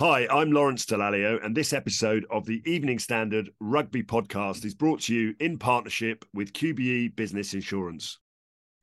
[0.00, 5.00] Hi, I'm Lawrence Dallaglio, and this episode of the Evening Standard Rugby Podcast is brought
[5.02, 8.18] to you in partnership with QBE Business Insurance.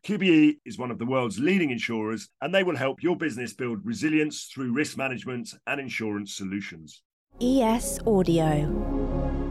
[0.06, 3.80] QBE is one of the world's leading insurers, and they will help your business build
[3.84, 7.02] resilience through risk management and insurance solutions.
[7.42, 9.47] ES Audio.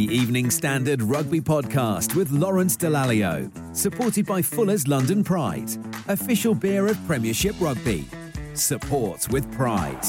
[0.00, 5.68] The Evening Standard Rugby Podcast with Lawrence Dallaglio, supported by Fuller's London Pride,
[6.08, 8.06] official beer of Premiership Rugby.
[8.54, 10.02] Support with pride.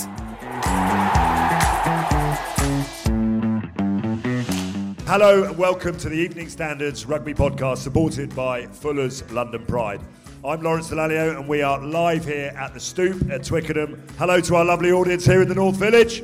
[5.07, 9.99] Hello, and welcome to the Evening Standards Rugby Podcast, supported by Fuller's London Pride.
[10.45, 14.01] I'm Lawrence Dallaglio, and we are live here at the Stoop at Twickenham.
[14.17, 16.23] Hello to our lovely audience here in the North Village.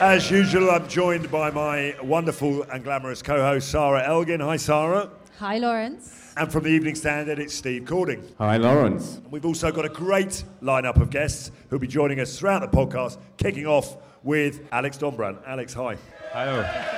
[0.00, 4.40] As usual, I'm joined by my wonderful and glamorous co-host Sarah Elgin.
[4.40, 5.08] Hi, Sarah.
[5.38, 6.34] Hi, Lawrence.
[6.36, 8.22] And from the Evening Standard, it's Steve Cording.
[8.36, 9.22] Hi, Lawrence.
[9.30, 13.16] We've also got a great lineup of guests who'll be joining us throughout the podcast,
[13.38, 15.38] kicking off with Alex Dombrandt.
[15.46, 15.96] Alex, hi.
[16.30, 16.95] Hello.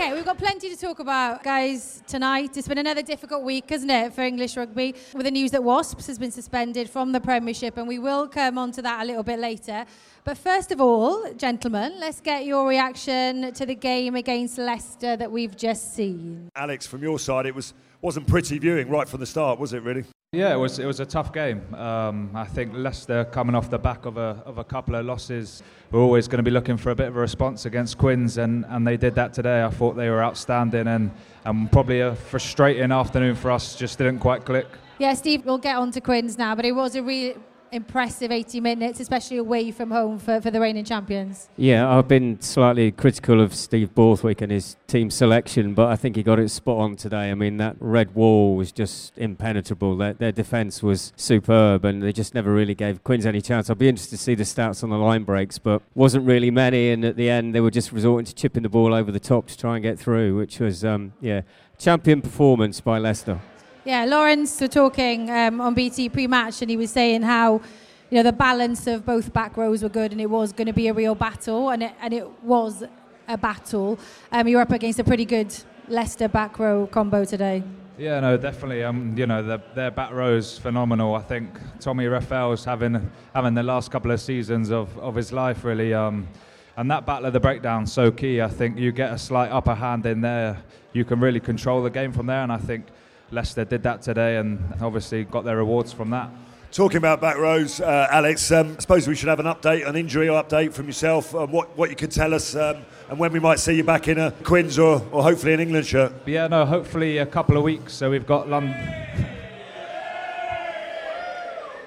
[0.00, 2.56] Okay, we've got plenty to talk about, guys, tonight.
[2.56, 6.06] It's been another difficult week, hasn't it, for English rugby, with the news that Wasps
[6.06, 9.22] has been suspended from the Premiership, and we will come on to that a little
[9.22, 9.84] bit later.
[10.24, 15.30] But first of all, gentlemen, let's get your reaction to the game against Leicester that
[15.30, 16.48] we've just seen.
[16.56, 19.82] Alex, from your side, it was wasn't pretty viewing right from the start, was it?
[19.82, 20.04] Really?
[20.32, 21.74] Yeah, it was it was a tough game.
[21.74, 25.60] Um, I think Leicester coming off the back of a of a couple of losses,
[25.90, 28.64] we're always going to be looking for a bit of a response against Quins, and,
[28.68, 29.64] and they did that today.
[29.64, 31.10] I thought they were outstanding, and
[31.44, 33.74] and probably a frustrating afternoon for us.
[33.74, 34.68] Just didn't quite click.
[35.00, 37.34] Yeah, Steve, we'll get on to Quins now, but it was a really
[37.72, 41.48] impressive 80 minutes, especially away from home for, for the reigning champions.
[41.56, 46.16] Yeah, I've been slightly critical of Steve Borthwick and his team selection, but I think
[46.16, 47.30] he got it spot on today.
[47.30, 49.96] I mean, that red wall was just impenetrable.
[49.96, 53.70] Their, their defence was superb, and they just never really gave Quins any chance.
[53.70, 56.90] I'll be interested to see the stats on the line breaks, but wasn't really many.
[56.90, 59.46] And at the end, they were just resorting to chipping the ball over the top
[59.48, 61.42] to try and get through, which was, um, yeah,
[61.78, 63.40] champion performance by Leicester.
[63.84, 67.62] Yeah, Lawrence was talking um, on BT pre-match, and he was saying how
[68.10, 70.74] you know the balance of both back rows were good, and it was going to
[70.74, 72.84] be a real battle, and it, and it was
[73.26, 73.98] a battle.
[74.32, 75.54] Um, you're up against a pretty good
[75.88, 77.62] Leicester back row combo today.
[77.96, 78.84] Yeah, no, definitely.
[78.84, 81.14] Um, you know, their, their back row's phenomenal.
[81.14, 81.48] I think
[81.80, 85.94] Tommy Reffell's having having the last couple of seasons of, of his life really.
[85.94, 86.28] Um,
[86.76, 88.40] and that battle of the breakdown so key.
[88.40, 90.62] I think you get a slight upper hand in there,
[90.92, 92.42] you can really control the game from there.
[92.42, 92.86] And I think
[93.30, 96.30] Leicester did that today, and obviously got their rewards from that.
[96.72, 99.96] Talking about back rows, uh, Alex, um, I suppose we should have an update, an
[99.96, 103.40] injury update from yourself, um, what, what you could tell us, um, and when we
[103.40, 106.12] might see you back in a Quins or, or hopefully an England shirt.
[106.24, 107.92] But yeah, no, hopefully a couple of weeks.
[107.92, 108.76] So we've got London.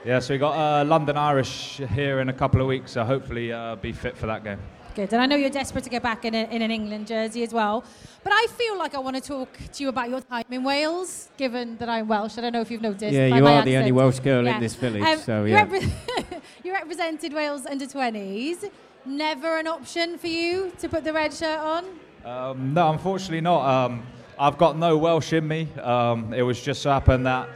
[0.05, 3.53] Yeah, so we got uh, London Irish here in a couple of weeks, so hopefully
[3.53, 4.59] uh, be fit for that game.
[4.95, 7.41] Good, and I know you're desperate to get back in, a, in an England jersey
[7.41, 7.83] as well.
[8.23, 11.29] But I feel like I want to talk to you about your time in Wales,
[11.35, 12.37] given that I'm Welsh.
[12.37, 13.11] I don't know if you've noticed.
[13.11, 13.65] Yeah, you my are accent.
[13.65, 14.55] the only Welsh girl Yeah.
[14.55, 15.65] in this village, Um, so you yeah.
[15.65, 18.69] repre- you represented Wales under 20s.
[19.05, 21.85] Never an option for you to put the red shirt on.
[22.23, 23.65] Um, no, unfortunately not.
[23.67, 24.03] Um,
[24.37, 25.67] I've got no Welsh in me.
[25.81, 27.49] Um, it was just so happened that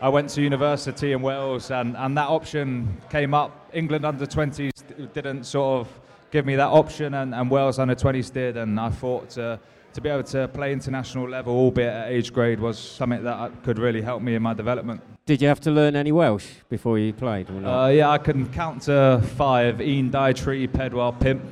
[0.00, 3.70] I went to university in Wales, and, and that option came up.
[3.72, 4.72] England under 20s
[5.14, 5.88] didn't sort of
[6.32, 8.56] give me that option, and, and Wales under 20s did.
[8.56, 9.60] And I thought to,
[9.92, 13.78] to be able to play international level, albeit at age grade, was something that could
[13.78, 15.00] really help me in my development.
[15.26, 17.84] Did you have to learn any Welsh before you played or not?
[17.84, 19.80] Uh, yeah, I can count to five.
[19.80, 21.44] Ian Tree, Pedwell, Pimp.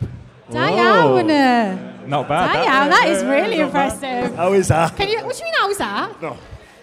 [0.50, 2.08] Da.
[2.08, 2.52] Not bad.
[2.52, 2.90] Da that.
[2.90, 4.34] that is really impressive.
[4.34, 4.96] How is that?
[4.96, 6.20] Can you, what do you mean, how's that?
[6.20, 6.36] No.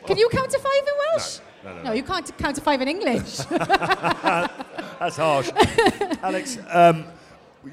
[0.05, 1.39] Can you count to five in Welsh?
[1.65, 3.37] No, No, no, No, you can't count to five in English.
[3.49, 5.49] That's harsh.
[6.23, 7.03] Alex, um,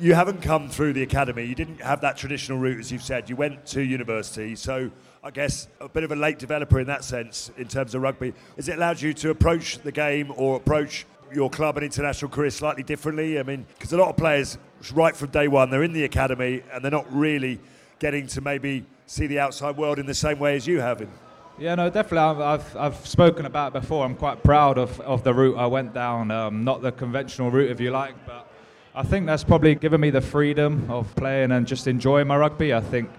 [0.00, 1.44] you haven't come through the academy.
[1.44, 3.28] You didn't have that traditional route, as you've said.
[3.28, 4.90] You went to university, so
[5.22, 8.34] I guess a bit of a late developer in that sense, in terms of rugby.
[8.56, 12.50] Has it allowed you to approach the game or approach your club and international career
[12.50, 13.38] slightly differently?
[13.38, 14.58] I mean, because a lot of players,
[14.92, 17.60] right from day one, they're in the academy and they're not really
[17.98, 21.06] getting to maybe see the outside world in the same way as you have.
[21.58, 22.18] Yeah, no, definitely.
[22.18, 24.04] I've, I've, I've spoken about it before.
[24.04, 26.30] I'm quite proud of, of the route I went down.
[26.30, 28.48] Um, not the conventional route, if you like, but
[28.96, 32.72] I think that's probably given me the freedom of playing and just enjoying my rugby.
[32.72, 33.10] I think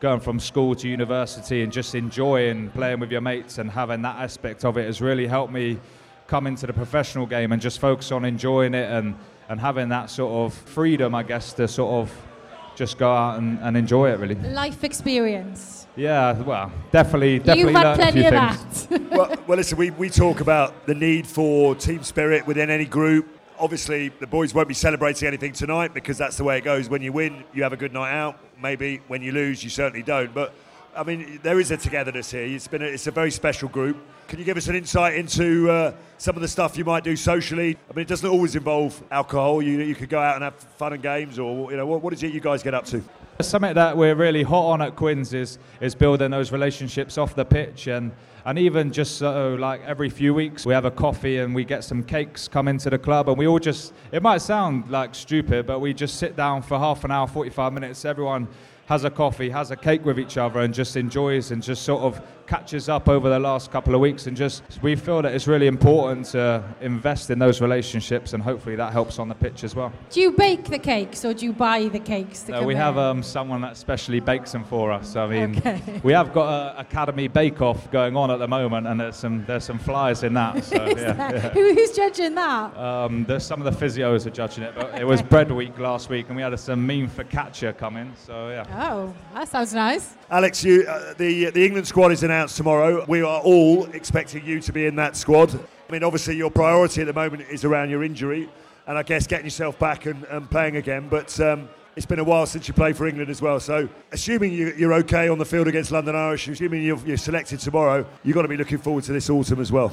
[0.00, 4.16] going from school to university and just enjoying playing with your mates and having that
[4.16, 5.78] aspect of it has really helped me
[6.26, 9.14] come into the professional game and just focus on enjoying it and,
[9.48, 12.26] and having that sort of freedom, I guess, to sort of
[12.74, 14.34] just go out and, and enjoy it, really.
[14.34, 15.86] Life experience.
[15.94, 18.86] Yeah, well, definitely, definitely You've had learned a plenty few of things.
[18.86, 19.10] that.
[19.12, 23.28] well, well, listen, we, we talk about the need for team spirit within any group.
[23.60, 26.88] Obviously, the boys won't be celebrating anything tonight because that's the way it goes.
[26.88, 28.38] When you win, you have a good night out.
[28.58, 30.32] Maybe when you lose, you certainly don't.
[30.32, 30.54] But
[30.96, 32.42] I mean, there is a togetherness here.
[32.42, 33.98] It's been a, it's a very special group.
[34.28, 37.16] Can you give us an insight into uh, some of the stuff you might do
[37.16, 37.76] socially?
[37.90, 39.60] I mean, it doesn't always involve alcohol.
[39.60, 42.14] You, you could go out and have fun and games, or you know, what, what
[42.14, 43.04] is it you guys get up to?
[43.42, 47.44] Something that we're really hot on at Quins is is building those relationships off the
[47.44, 47.86] pitch.
[47.86, 48.12] And
[48.44, 51.84] and even just so like every few weeks we have a coffee and we get
[51.84, 53.28] some cakes come into the club.
[53.28, 56.78] And we all just it might sound like stupid but we just sit down for
[56.78, 58.04] half an hour 45 minutes.
[58.04, 58.48] Everyone
[58.86, 62.02] has a coffee has a cake with each other and just enjoys and just sort
[62.02, 65.46] of catches up over the last couple of weeks and just we feel that it's
[65.46, 69.76] really important to invest in those relationships and hopefully that helps on the pitch as
[69.76, 72.48] well Do you bake the cakes or do you buy the cakes?
[72.48, 75.14] No, we have um, someone that specially bakes them for us.
[75.14, 76.00] I mean, Okay.
[76.02, 79.64] we have got an academy bake-off going on at the moment, and there's some there's
[79.64, 80.64] some flyers in that.
[80.64, 81.48] So yeah, that- yeah.
[81.50, 82.76] Who, who's judging that?
[82.76, 86.08] Um, there's some of the physios are judging it, but it was bread week last
[86.08, 88.12] week, and we had some mean focaccia coming.
[88.26, 88.64] So yeah.
[88.90, 90.16] Oh, that sounds nice.
[90.30, 93.04] Alex, you, uh, the the England squad is announced tomorrow.
[93.08, 95.52] We are all expecting you to be in that squad.
[95.52, 98.48] I mean, obviously, your priority at the moment is around your injury,
[98.86, 101.08] and I guess getting yourself back and, and playing again.
[101.08, 103.58] But um, it's been a while since you played for England as well.
[103.58, 107.58] So, assuming you, you're okay on the field against London Irish, assuming you're, you're selected
[107.58, 109.92] tomorrow, you've got to be looking forward to this autumn as well.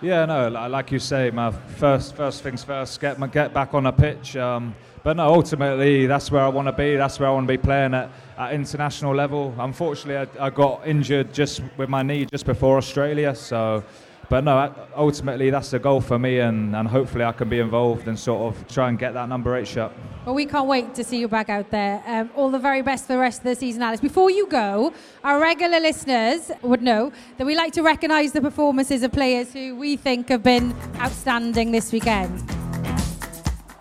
[0.00, 3.82] Yeah, no, like you say, my first first things first, get my, get back on
[3.82, 4.34] the pitch.
[4.34, 6.96] Um, but no, ultimately, that's where I want to be.
[6.96, 9.54] That's where I want to be playing at, at international level.
[9.58, 13.34] Unfortunately, I, I got injured just with my knee just before Australia.
[13.34, 13.84] So,
[14.28, 18.08] but no, ultimately, that's the goal for me, and, and hopefully, I can be involved
[18.08, 19.92] and sort of try and get that number eight shot.
[20.24, 22.02] Well, we can't wait to see you back out there.
[22.06, 24.00] Um, all the very best for the rest of the season, Alice.
[24.00, 29.02] Before you go, our regular listeners would know that we like to recognise the performances
[29.02, 32.42] of players who we think have been outstanding this weekend.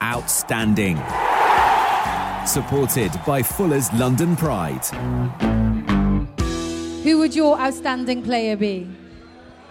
[0.02, 0.98] Outstanding.
[2.46, 4.86] Supported by Fuller's London Pride.
[7.04, 8.88] Who would your outstanding player be?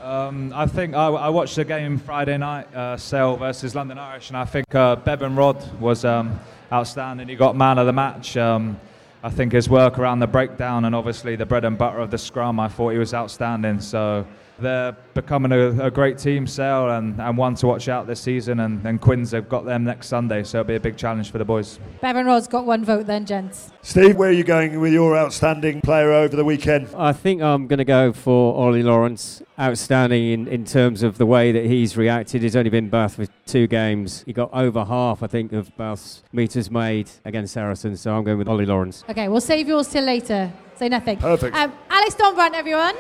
[0.03, 4.31] Um, I think I, I watched the game Friday night, uh, Sale versus London Irish,
[4.31, 6.41] and I think uh, Bevan Rodd was um,
[6.73, 7.29] outstanding.
[7.29, 8.37] He got man of the match.
[8.37, 8.81] Um,
[9.23, 12.19] I think his work around the breakdown and obviously the bread and butter of the
[12.19, 13.81] scrum, I thought he was outstanding.
[13.81, 14.27] So
[14.63, 18.61] they're becoming a, a great team, Sale, and, and one to watch out this season.
[18.61, 21.39] And, and Quins have got them next Sunday, so it'll be a big challenge for
[21.39, 21.79] the boys.
[22.01, 23.71] Bevan Rodd's got one vote then, gents.
[23.83, 26.89] Steve, where are you going with your outstanding player over the weekend?
[26.97, 29.43] I think I'm going to go for Ollie Lawrence.
[29.61, 32.43] Outstanding in, in terms of the way that he's reacted.
[32.43, 34.23] He's only been Bath for two games.
[34.25, 38.01] He got over half, I think, of Bath's metres made against Saracens.
[38.01, 39.05] So I'm going with Ollie Lawrence.
[39.09, 40.51] Okay, we'll save yours till later.
[40.77, 41.19] Say nothing.
[41.19, 41.55] Perfect.
[41.55, 42.97] Um, Alex Dombrandt, everyone.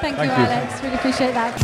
[0.00, 0.44] Thank, Thank you, you.
[0.50, 0.82] Alex.
[0.82, 1.54] Really appreciate that.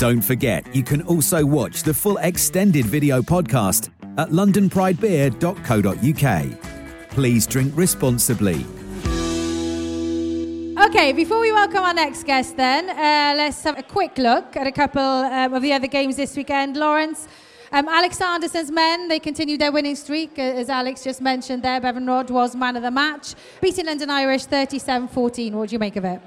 [0.00, 7.10] Don't forget, you can also watch the full extended video podcast at londonpridebeer.co.uk.
[7.10, 8.66] Please drink responsibly.
[10.82, 14.66] Okay, before we welcome our next guest, then, uh, let's have a quick look at
[14.66, 16.76] a couple um, of the other games this weekend.
[16.76, 17.28] Lawrence,
[17.72, 20.38] um, Alex Sanderson's men, they continued their winning streak.
[20.38, 24.10] Uh, as Alex just mentioned there, Bevan Rodd was man of the match, beating London
[24.10, 25.56] Irish 37 14.
[25.56, 26.20] What do you make of it?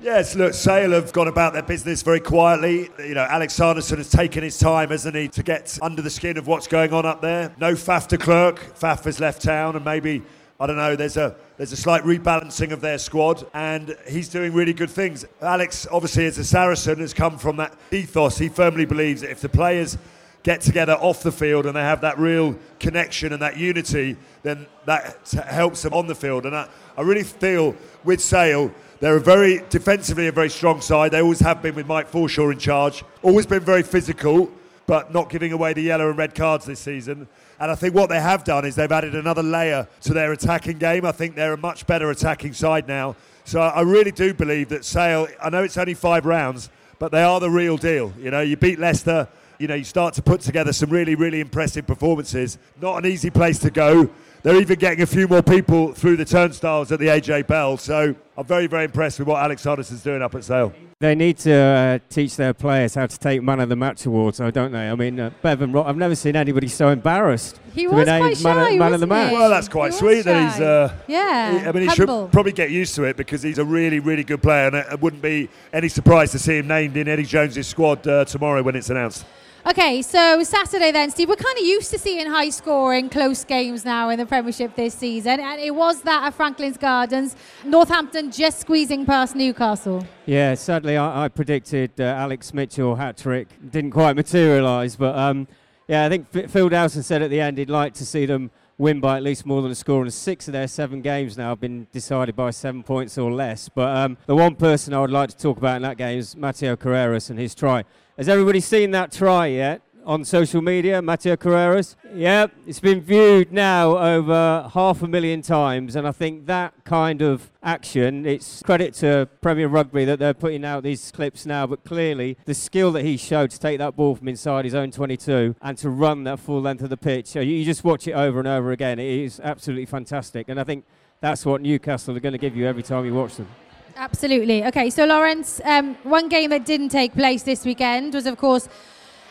[0.00, 2.90] Yes, look, Sale have gone about their business very quietly.
[2.98, 6.36] You know, Alex Sanderson has taken his time, hasn't he, to get under the skin
[6.38, 7.52] of what's going on up there.
[7.58, 8.58] No Faf de Klerk.
[8.78, 10.22] Faf has left town, and maybe,
[10.58, 14.52] I don't know, there's a there's a slight rebalancing of their squad, and he's doing
[14.52, 15.24] really good things.
[15.40, 18.38] Alex, obviously, as a Saracen, has come from that ethos.
[18.38, 19.98] He firmly believes that if the players
[20.42, 24.66] get together off the field and they have that real connection and that unity, then
[24.86, 25.16] that
[25.48, 26.46] helps them on the field.
[26.46, 31.12] And I, I really feel with Sale, they're a very defensively a very strong side.
[31.12, 33.04] They always have been with Mike Forshaw in charge.
[33.22, 34.50] Always been very physical,
[34.86, 37.28] but not giving away the yellow and red cards this season.
[37.60, 40.78] And I think what they have done is they've added another layer to their attacking
[40.78, 41.04] game.
[41.04, 43.14] I think they're a much better attacking side now.
[43.44, 45.28] So I really do believe that Sale.
[45.40, 48.12] I know it's only five rounds, but they are the real deal.
[48.18, 49.28] You know, you beat Leicester.
[49.62, 52.58] You know, you start to put together some really, really impressive performances.
[52.80, 54.10] Not an easy place to go.
[54.42, 57.76] they're even getting a few more people through the turnstiles at the AJ Bell.
[57.76, 60.72] So I'm very, very impressed with what Alex Sanderson's doing up at Sale.
[60.98, 64.38] They need to uh, teach their players how to take man of the match awards,
[64.38, 64.90] though, don't they?
[64.90, 67.60] I mean, uh, Bevan, Ro- I've never seen anybody so embarrassed.
[67.72, 69.28] He to was be named quite man, shy, of, man of the wasn't match.
[69.30, 69.34] he?
[69.36, 70.60] Well, that's quite He sweet that he's.
[70.60, 72.24] Uh, Yeah, he- I mean, he humble.
[72.24, 74.86] should probably get used to it because he's a really, really good player, and it,
[74.92, 78.60] it wouldn't be any surprise to see him named in Eddie Jones's squad uh, tomorrow
[78.64, 79.24] when it's announced.
[79.64, 81.28] Okay, so Saturday then, Steve.
[81.28, 84.92] We're kind of used to seeing high scoring, close games now in the Premiership this
[84.92, 87.36] season, and it was that at Franklin's Gardens.
[87.64, 90.04] Northampton just squeezing past Newcastle.
[90.26, 93.46] Yeah, sadly, I, I predicted uh, Alex Mitchell hat trick.
[93.70, 95.46] Didn't quite materialise, but um,
[95.86, 98.50] yeah, I think F- Phil Dowson said at the end he'd like to see them
[98.78, 100.02] win by at least more than a score.
[100.02, 103.68] And six of their seven games now have been decided by seven points or less.
[103.68, 106.34] But um, the one person I would like to talk about in that game is
[106.34, 107.84] Mateo Carreras and his try.
[108.18, 109.80] Has everybody seen that try yet?
[110.04, 111.96] On social media, Mateo Carreras.
[112.12, 117.22] Yep, it's been viewed now over half a million times, and I think that kind
[117.22, 121.84] of action, it's credit to Premier Rugby that they're putting out these clips now, but
[121.84, 125.54] clearly the skill that he showed to take that ball from inside his own 22
[125.62, 128.12] and to run that full length of the pitch, uh, you, you just watch it
[128.12, 128.98] over and over again.
[128.98, 130.84] It is absolutely fantastic, and I think
[131.20, 133.48] that's what Newcastle are going to give you every time you watch them.
[133.96, 134.64] Absolutely.
[134.64, 138.68] Okay, so Lawrence, um, one game that didn't take place this weekend was, of course,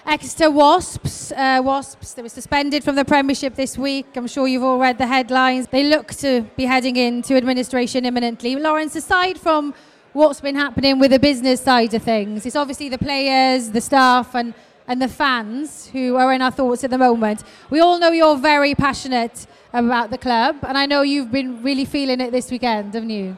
[0.05, 1.31] Exeter Wasps.
[1.31, 4.05] Uh, Wasps, they were suspended from the Premiership this week.
[4.15, 5.67] I'm sure you've all read the headlines.
[5.67, 8.55] They look to be heading into administration imminently.
[8.55, 9.73] Lawrence, aside from
[10.13, 14.35] what's been happening with the business side of things, it's obviously the players, the staff,
[14.35, 14.53] and
[14.87, 17.43] and the fans who are in our thoughts at the moment.
[17.69, 21.85] We all know you're very passionate about the club, and I know you've been really
[21.85, 23.37] feeling it this weekend, haven't you?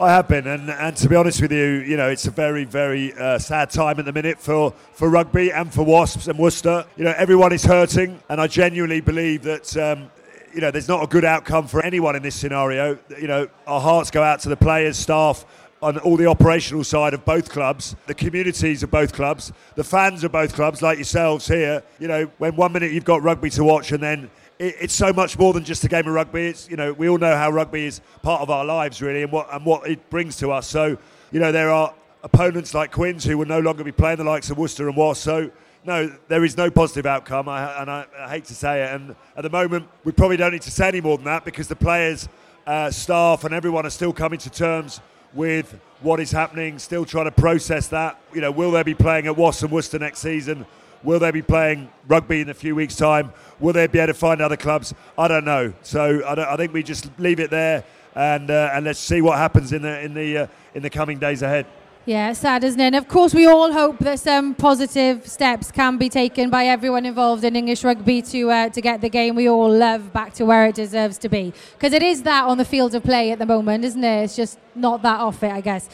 [0.00, 2.64] I have been, and, and to be honest with you, you know, it's a very,
[2.64, 6.86] very uh, sad time at the minute for, for rugby and for Wasps and Worcester.
[6.96, 10.10] You know, everyone is hurting, and I genuinely believe that, um,
[10.54, 12.98] you know, there's not a good outcome for anyone in this scenario.
[13.20, 15.44] You know, our hearts go out to the players, staff,
[15.82, 20.24] on all the operational side of both clubs, the communities of both clubs, the fans
[20.24, 21.82] of both clubs, like yourselves here.
[21.98, 24.30] You know, when one minute you've got rugby to watch, and then
[24.60, 26.46] it, it's so much more than just a game of rugby.
[26.46, 29.32] It's you know we all know how rugby is part of our lives really, and
[29.32, 30.68] what and what it brings to us.
[30.68, 30.96] So
[31.32, 34.50] you know there are opponents like Quins who will no longer be playing the likes
[34.50, 35.24] of Worcester and Wasps.
[35.24, 35.50] So
[35.84, 38.94] no, there is no positive outcome, I, and I, I hate to say it.
[38.94, 41.68] And at the moment, we probably don't need to say any more than that because
[41.68, 42.28] the players,
[42.66, 45.00] uh, staff, and everyone are still coming to terms
[45.32, 48.20] with what is happening, still trying to process that.
[48.34, 50.66] You know, will they be playing at Wasps and Worcester next season?
[51.02, 53.32] Will they be playing rugby in a few weeks' time?
[53.58, 54.94] Will they be able to find other clubs?
[55.16, 55.72] I don't know.
[55.82, 59.20] So I, don't, I think we just leave it there and uh, and let's see
[59.20, 61.66] what happens in the in the uh, in the coming days ahead.
[62.06, 62.86] Yeah, sad, isn't it?
[62.86, 67.04] And of course, we all hope that some positive steps can be taken by everyone
[67.04, 70.44] involved in English rugby to uh, to get the game we all love back to
[70.44, 71.52] where it deserves to be.
[71.74, 74.24] Because it is that on the field of play at the moment, isn't it?
[74.24, 75.88] It's just not that off it, I guess.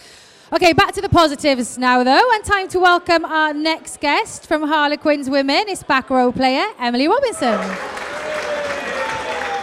[0.56, 4.62] Okay, back to the positives now, though, and time to welcome our next guest from
[4.62, 5.68] Harlequins Women.
[5.68, 7.60] It's back row player Emily Robinson.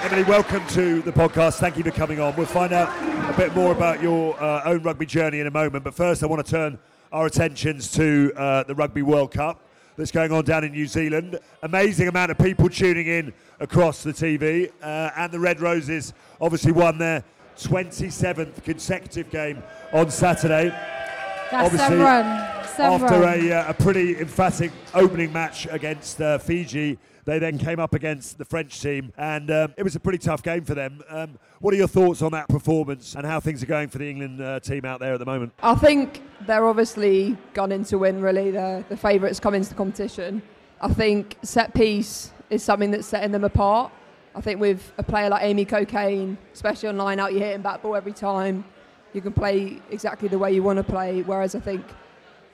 [0.03, 1.57] Emily, welcome to the podcast.
[1.57, 2.35] Thank you for coming on.
[2.35, 2.89] We'll find out
[3.27, 5.83] a bit more about your uh, own rugby journey in a moment.
[5.83, 6.77] But first, I want to turn
[7.11, 9.61] our attentions to uh, the Rugby World Cup
[9.97, 11.39] that's going on down in New Zealand.
[11.63, 14.71] Amazing amount of people tuning in across the TV.
[14.79, 17.23] Uh, and the Red Roses obviously won their
[17.57, 20.69] 27th consecutive game on Saturday.
[20.69, 22.65] That's Obviously, some run.
[22.65, 23.39] Some After run.
[23.39, 28.37] a, uh, a pretty emphatic opening match against uh, Fiji, they then came up against
[28.37, 31.01] the French team, and um, it was a pretty tough game for them.
[31.09, 34.09] Um, what are your thoughts on that performance and how things are going for the
[34.09, 35.53] England uh, team out there at the moment?
[35.61, 38.51] I think they're obviously gone in to win, really.
[38.51, 40.41] They're the favourites come into the competition.
[40.81, 43.91] I think set piece is something that's setting them apart.
[44.35, 47.81] I think with a player like Amy Cokayne, especially on line out, you're hitting back
[47.81, 48.65] ball every time.
[49.13, 51.21] You can play exactly the way you want to play.
[51.21, 51.85] Whereas I think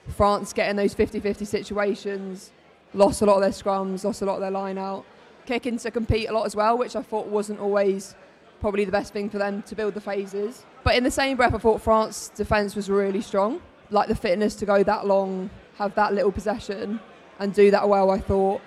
[0.08, 2.52] France getting those 50 50 situations,
[2.92, 5.06] lost a lot of their scrums, lost a lot of their line out,
[5.46, 8.14] kicking to compete a lot as well, which I thought wasn't always
[8.60, 10.66] probably the best thing for them to build the phases.
[10.84, 13.62] But in the same breath, I thought France's defence was really strong.
[13.90, 17.00] Like the fitness to go that long, have that little possession,
[17.38, 18.60] and do that well, I thought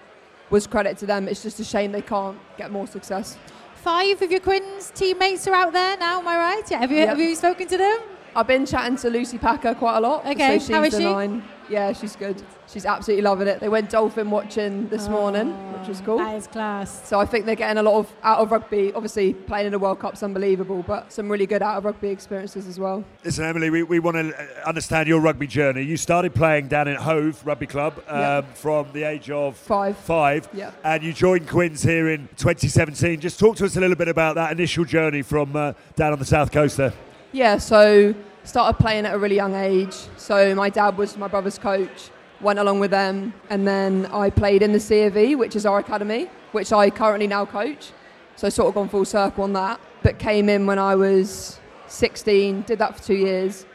[0.50, 1.28] was credit to them.
[1.28, 3.38] It's just a shame they can't get more success.
[3.76, 6.72] Five of your Quins teammates are out there now, am I right?
[6.72, 6.80] Yeah.
[6.80, 7.08] Have you, Yep.
[7.10, 8.00] have you spoken to them?
[8.36, 10.26] I've been chatting to Lucy Packer quite a lot.
[10.26, 11.04] Okay, so she's how is the she?
[11.06, 11.44] nine.
[11.74, 12.40] Yeah, she's good.
[12.68, 13.60] She's absolutely loving it.
[13.60, 15.48] They went dolphin watching this morning,
[15.80, 16.20] which was cool.
[16.20, 17.08] That is class.
[17.10, 18.94] So I think they're getting a lot of out of rugby.
[18.94, 22.68] Obviously, playing in the World Cup's unbelievable, but some really good out of rugby experiences
[22.68, 23.04] as well.
[23.24, 25.82] Listen, Emily, we, we want to understand your rugby journey.
[25.82, 28.42] You started playing down in Hove Rugby Club um, Yeah.
[28.54, 29.98] from the age of Five.
[29.98, 30.72] five, Yeah.
[30.84, 33.20] and you joined Quins here in 2017.
[33.20, 36.20] Just talk to us a little bit about that initial journey from uh, down on
[36.20, 36.94] the south coast there.
[37.32, 38.14] Yeah, so
[38.44, 39.96] started playing at a really young age.
[40.18, 42.10] So my dad was my brother's coach,
[42.42, 46.30] went along with them, and then I played in the CAV, which is our academy,
[46.52, 47.92] which I currently now coach.
[48.36, 49.80] So sort of gone full circle on that.
[50.02, 53.66] But came in when I was 16, did that for two years.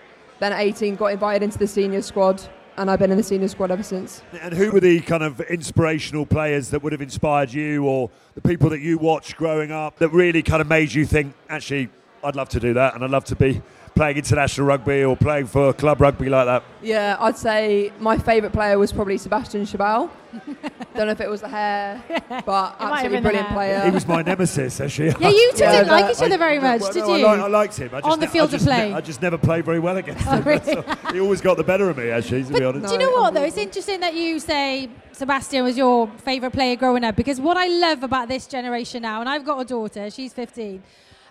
[0.40, 2.42] Then at 18, got invited into the senior squad,
[2.76, 4.22] and I've been in the senior squad ever since.
[4.40, 8.40] And who were the kind of inspirational players that would have inspired you, or the
[8.42, 11.88] people that you watched growing up that really kind of made you think, actually,
[12.22, 13.62] I'd love to do that, and I'd love to be
[13.98, 16.62] playing international rugby or playing for club rugby like that?
[16.80, 20.08] Yeah, I'd say my favourite player was probably Sebastian Chabal.
[20.94, 22.00] Don't know if it was the hair,
[22.46, 23.80] but might have absolutely been the brilliant player.
[23.84, 25.08] He was my nemesis, actually.
[25.18, 27.26] Yeah, you two Yeah, didn't like each other very much, Well, did no, you?
[27.26, 27.90] I, li- I liked him.
[27.92, 28.92] I just On the ne- field I of just ne- play?
[28.92, 30.44] I just never played very well against Oh, him.
[30.44, 30.84] really?
[31.12, 32.86] He always got the better of me, actually, to be honest.
[32.86, 33.42] Do you know what though?
[33.42, 37.66] It's interesting that you say Sebastian was your favourite player growing up because what I
[37.66, 40.82] love about this generation now, and I've got a daughter, she's 15,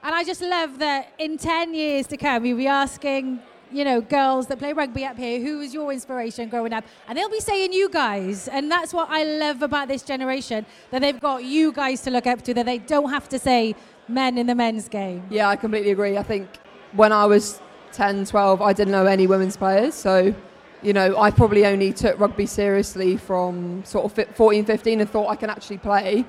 [0.04, 3.40] and I just love that in 10 years to come, you'll be asking,
[3.72, 6.84] you know, girls that play rugby up here, who was your inspiration growing up?
[7.08, 8.48] And they'll be saying you guys.
[8.48, 12.28] And that's what I love about this generation, that they've got you guys to look
[12.28, 13.76] up to, that they don't have to say
[14.08, 15.24] men in the men's game.
[15.30, 16.18] Yeah, I completely agree.
[16.18, 16.48] I think
[16.94, 17.62] when I was
[17.92, 19.96] 10, 12, I didn't know any women's players.
[19.96, 20.34] So,
[20.82, 25.10] you know, I probably only took rugby seriously from sort of fi- 14, 15 and
[25.10, 26.26] thought I can actually play.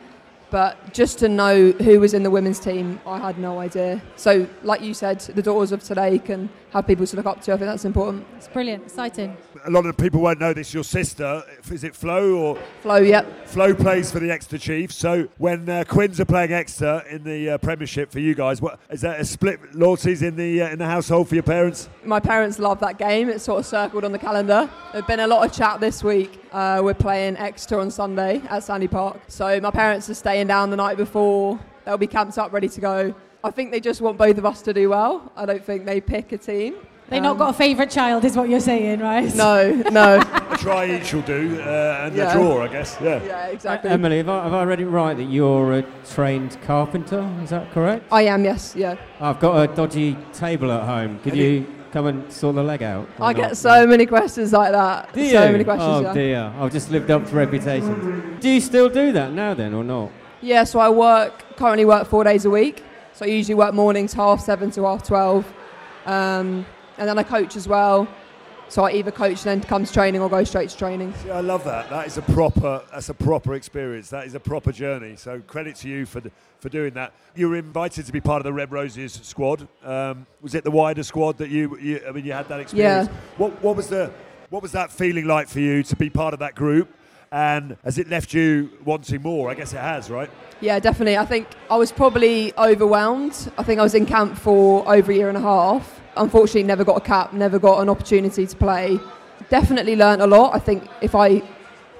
[0.51, 4.01] But just to know who was in the women's team, I had no idea.
[4.17, 7.53] So, like you said, the daughters of today can have people to look up to.
[7.53, 8.27] I think that's important.
[8.37, 9.37] It's brilliant, exciting.
[9.65, 10.75] A lot of people won't know this.
[10.75, 13.47] Your sister, is it Flo or Flo, yep.
[13.47, 14.97] Flo plays for the Exeter Chiefs.
[14.97, 18.79] So when uh, Quins are playing Exeter in the uh, Premiership for you guys, what
[18.91, 21.89] is that a split loyalties in the uh, in the household for your parents?
[22.05, 23.29] My parents love that game.
[23.29, 24.69] It's sort of circled on the calendar.
[24.93, 26.43] There's been a lot of chat this week.
[26.53, 29.21] Uh, we're playing Exeter on Sunday at Sandy Park.
[29.29, 31.59] So my parents are staying down the night before.
[31.85, 33.15] They'll be camped up, ready to go.
[33.45, 35.31] I think they just want both of us to do well.
[35.37, 36.75] I don't think they pick a team.
[37.09, 39.35] They've not Um, got a favourite child, is what you're saying, right?
[39.35, 40.17] No, no.
[40.51, 42.31] A try each will do, uh, and Yeah.
[42.31, 42.99] a draw, I guess.
[43.03, 43.21] Yeah.
[43.25, 43.89] yeah, exactly.
[43.91, 47.27] Emily, have I, have I read it right that you're a trained carpenter?
[47.43, 48.05] Is that correct?
[48.13, 48.97] I am, yes, yeah.
[49.21, 51.19] I've got a dodgy table at home.
[51.23, 53.09] Could you- you come and sort the leg out?
[53.19, 53.37] I not?
[53.37, 55.11] get so many questions like that.
[55.15, 55.31] Do you?
[55.31, 56.13] so many questions, oh yeah.
[56.13, 58.37] dear, I've just lived up to reputation.
[58.41, 60.11] Do you still do that now then, or not?
[60.43, 62.83] Yeah, so I work, currently work four days a week.
[63.15, 65.53] So I usually work mornings half seven to half 12.
[66.07, 66.65] Um,
[66.99, 68.09] and then I coach as well.
[68.69, 71.15] So I either coach and then comes training or go straight to training.
[71.27, 71.89] Yeah, I love that.
[71.89, 72.83] That is a proper.
[72.93, 74.11] That's a proper experience.
[74.11, 75.17] That is a proper journey.
[75.17, 76.23] So credit to you for
[76.61, 77.15] for doing that.
[77.35, 79.67] You were invited to be part of the Red Roses squad.
[79.83, 82.03] Um, was it the wider squad that you, you?
[82.07, 83.09] I mean, you had that experience.
[83.09, 83.17] Yeah.
[83.39, 84.13] What What was the
[84.51, 86.95] What was that feeling like for you to be part of that group?
[87.31, 89.51] And has it left you wanting more?
[89.51, 90.31] I guess it has, right?
[90.61, 91.17] Yeah, definitely.
[91.17, 93.53] I think I was probably overwhelmed.
[93.59, 96.01] I think I was in camp for over a year and a half.
[96.17, 98.99] Unfortunately, never got a cap, never got an opportunity to play.
[99.51, 100.55] Definitely learnt a lot.
[100.55, 101.43] I think if I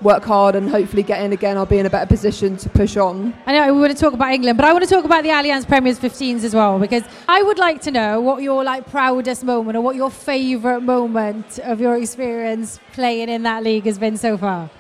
[0.01, 2.97] work hard and hopefully get in again, I'll be in a better position to push
[2.97, 3.35] on.
[3.47, 5.31] I know we want to talk about England, but I want to talk about the
[5.31, 9.45] Allianz Premiers 15s as well because I would like to know what your like proudest
[9.45, 14.17] moment or what your favourite moment of your experience playing in that league has been
[14.17, 14.71] so far.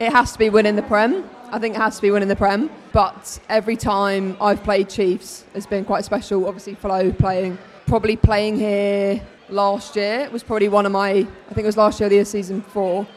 [0.00, 1.28] It has to be winning the Prem.
[1.50, 2.70] I think it has to be winning the Prem.
[2.92, 6.46] But every time I've played Chiefs it's been quite special.
[6.46, 11.58] Obviously, Flo playing, probably playing here last year was probably one of my, I think
[11.58, 13.08] it was last year the year season four,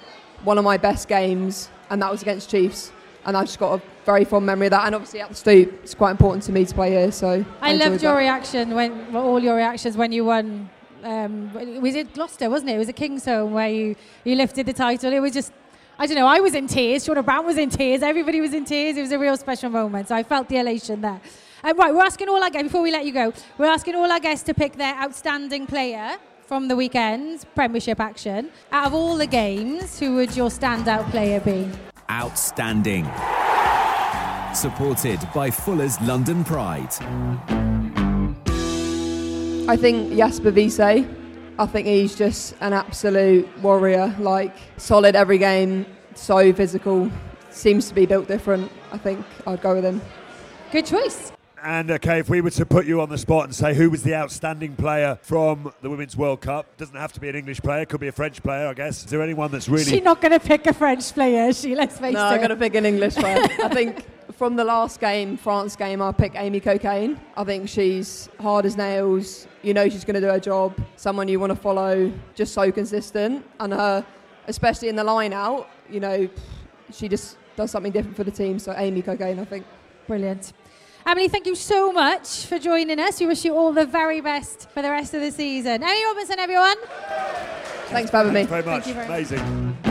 [0.44, 2.92] one of my best games, and that was against Chiefs.
[3.26, 4.88] And I just got a very fond memory of that.
[4.88, 7.12] And obviously at the Stoop, it's quite important to me to play here.
[7.12, 8.18] So I, enjoyed loved your that.
[8.18, 10.68] reaction when well, all your reactions when you won.
[11.04, 12.76] Um, was it Gloucester, wasn't it?
[12.76, 15.14] It was a Kingsholm where you, you lifted the title.
[15.14, 15.52] It was just,
[16.02, 17.06] I don't know, I was in tears.
[17.06, 18.02] Shaunagh Brown was in tears.
[18.02, 18.98] Everybody was in tears.
[18.98, 20.08] It was a real special moment.
[20.08, 21.22] So I felt the elation there.
[21.64, 24.12] Uh, right, we're asking all our guests, before we let you go, we're asking all
[24.12, 28.50] our guests to pick their outstanding player from the weekend's Premiership action.
[28.72, 31.70] Out of all the games, who would your standout player be?
[32.10, 33.06] Outstanding.
[34.56, 36.96] Supported by Fuller's London Pride.
[39.70, 41.21] I think Jasper Wiese.
[41.60, 45.86] I think he's just an absolute warrior, like solid every game,
[46.16, 47.12] so physical.
[47.50, 48.72] Seems to be built different.
[48.92, 50.02] I think I'd go with him.
[50.72, 51.32] Good choice.
[51.64, 53.90] And uh, okay, if we were to put you on the spot and say who
[53.92, 57.62] was the outstanding player from the Women's World Cup, doesn't have to be an English
[57.62, 59.04] player, could be a French player, I guess.
[59.04, 59.84] Is there anyone that's really.
[59.84, 61.76] She's not going to pick a French player, she?
[61.76, 62.30] Let's face No, it.
[62.30, 63.44] I'm going to pick an English player.
[63.64, 64.06] I think
[64.42, 67.20] from the last game, France game, I'll pick Amy Cokayne.
[67.38, 69.48] I think she's hard as nails.
[69.62, 70.76] You know she's going to do her job.
[70.96, 73.46] Someone you want to follow, just so consistent.
[73.60, 74.04] And her,
[74.48, 76.28] especially in the line out, you know,
[76.92, 78.58] she just does something different for the team.
[78.58, 79.64] So Amy Cokayne, I think.
[80.08, 80.54] Brilliant.
[81.06, 83.20] Emily, thank you so much for joining us.
[83.20, 85.84] We wish you all the very best for the rest of the season.
[85.84, 86.78] Emily Robinson, everyone.
[87.90, 88.46] Thanks for having me.
[88.46, 88.86] Thanks very much.
[88.86, 89.32] Thank you very much.
[89.32, 89.91] Amazing.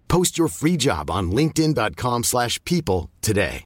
[0.11, 3.63] Post your free job on linkedin.com/people slash people today.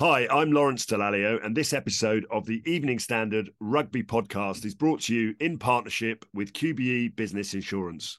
[0.00, 5.00] Hi, I'm Lawrence Dallaglio, and this episode of the Evening Standard Rugby Podcast is brought
[5.02, 8.18] to you in partnership with QBE Business Insurance.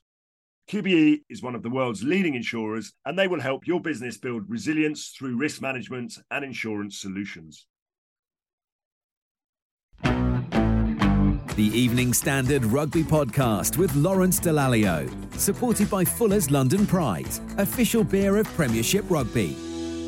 [0.69, 4.49] QBE is one of the world's leading insurers, and they will help your business build
[4.49, 7.67] resilience through risk management and insurance solutions.
[11.55, 15.09] The Evening Standard Rugby Podcast with Lawrence Dallaglio.
[15.39, 19.55] Supported by Fuller's London Pride, official beer of Premiership Rugby.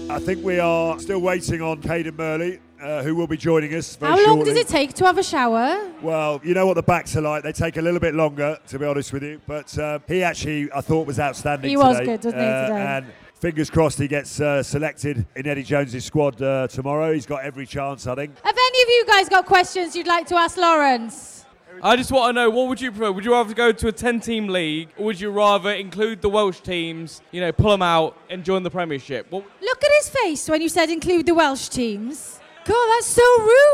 [0.10, 3.96] I think we are still waiting on Cadan Murley, uh, who will be joining us
[3.96, 4.54] very How long shortly.
[4.56, 5.90] does it take to have a shower?
[6.02, 7.44] Well, you know what the backs are like.
[7.44, 9.40] They take a little bit longer, to be honest with you.
[9.48, 12.82] But uh, he actually, I thought, was outstanding He was good, wasn't he, Uh, today?
[12.82, 13.06] And
[13.36, 17.14] fingers crossed he gets uh, selected in Eddie Jones's squad uh, tomorrow.
[17.14, 18.36] He's got every chance, I think.
[18.44, 21.37] Have any of you guys got questions you'd like to ask Lawrence?
[21.84, 23.12] I just want to know what would you prefer?
[23.12, 26.30] Would you rather go to a 10 team league or would you rather include the
[26.30, 29.28] Welsh teams, you know, pull them out and join the Premiership?
[29.30, 32.40] What, Look at his face when you said include the Welsh teams.
[32.66, 33.24] God, that's so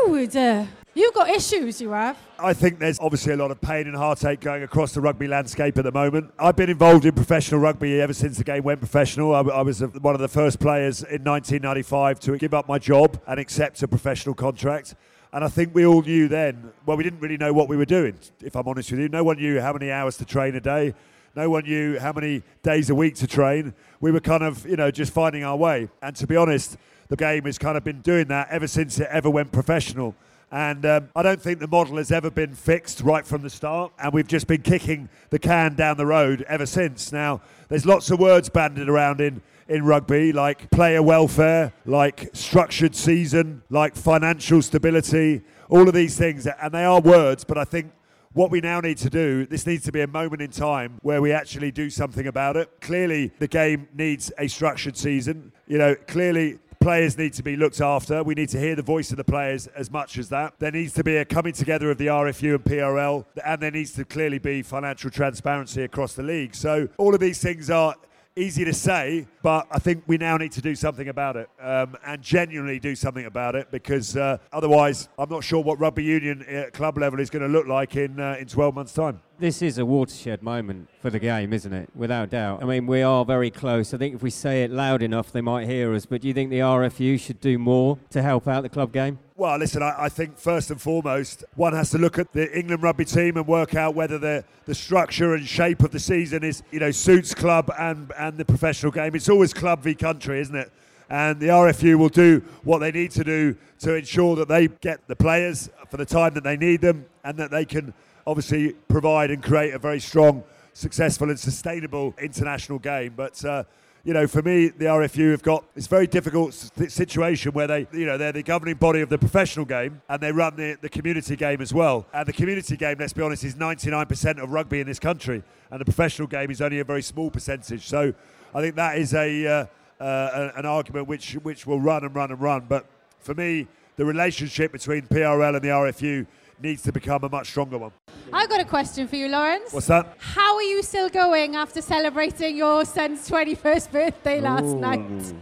[0.06, 0.36] rude.
[0.36, 2.16] Uh, You've got issues, you have.
[2.38, 5.76] I think there's obviously a lot of pain and heartache going across the rugby landscape
[5.76, 6.32] at the moment.
[6.38, 9.34] I've been involved in professional rugby ever since the game went professional.
[9.34, 12.78] I, I was a, one of the first players in 1995 to give up my
[12.78, 14.94] job and accept a professional contract.
[15.34, 17.84] And I think we all knew then, well, we didn't really know what we were
[17.84, 19.08] doing, if I'm honest with you.
[19.08, 20.94] No one knew how many hours to train a day.
[21.34, 23.74] No one knew how many days a week to train.
[24.00, 25.88] We were kind of, you know, just finding our way.
[26.00, 26.76] And to be honest,
[27.08, 30.14] the game has kind of been doing that ever since it ever went professional.
[30.52, 33.92] And um, I don't think the model has ever been fixed right from the start.
[33.98, 37.10] And we've just been kicking the can down the road ever since.
[37.10, 42.94] Now, there's lots of words banded around in, in rugby, like player welfare, like structured
[42.94, 46.46] season, like financial stability, all of these things.
[46.46, 47.92] And they are words, but I think
[48.32, 51.22] what we now need to do, this needs to be a moment in time where
[51.22, 52.68] we actually do something about it.
[52.80, 55.52] Clearly, the game needs a structured season.
[55.68, 58.22] You know, clearly, players need to be looked after.
[58.22, 60.54] We need to hear the voice of the players as much as that.
[60.58, 63.92] There needs to be a coming together of the RFU and PRL, and there needs
[63.92, 66.54] to clearly be financial transparency across the league.
[66.54, 67.94] So, all of these things are
[68.36, 71.96] easy to say, but I think we now need to do something about it um,
[72.04, 76.42] and genuinely do something about it because uh, otherwise, I'm not sure what rugby union
[76.42, 79.20] at club level is going to look like in uh, in 12 months' time.
[79.38, 81.90] This is a watershed moment for the game, isn't it?
[81.94, 82.62] Without doubt.
[82.62, 83.94] I mean, we are very close.
[83.94, 86.06] I think if we say it loud enough, they might hear us.
[86.06, 89.18] But do you think the RFU should do more to help out the club game?
[89.36, 92.84] Well, listen, I, I, think first and foremost, one has to look at the England
[92.84, 96.62] rugby team and work out whether the, the structure and shape of the season is,
[96.70, 99.12] you know, suits club and, and the professional game.
[99.16, 100.70] It's always club v country, isn't it?
[101.10, 105.04] And the RFU will do what they need to do to ensure that they get
[105.08, 107.92] the players for the time that they need them and that they can
[108.28, 110.44] obviously provide and create a very strong,
[110.74, 113.14] successful, and sustainable international game.
[113.16, 113.64] But uh,
[114.04, 118.04] you know, for me, the RFU have got this very difficult situation where they, you
[118.04, 121.36] know, they're the governing body of the professional game and they run the, the community
[121.36, 122.06] game as well.
[122.12, 125.80] And the community game, let's be honest, is 99% of rugby in this country, and
[125.80, 127.88] the professional game is only a very small percentage.
[127.88, 128.12] So
[128.54, 129.66] I think that is a, uh,
[130.02, 132.66] uh, an argument which which will run and run and run.
[132.68, 132.84] But
[133.20, 136.26] for me, the relationship between PRL and the RFU
[136.62, 137.92] needs to become a much stronger one.
[138.32, 139.72] I've got a question for you, Lawrence.
[139.72, 140.16] What's that?
[140.18, 144.80] How are you still going after celebrating your son's 21st birthday last Ooh.
[144.80, 145.34] night?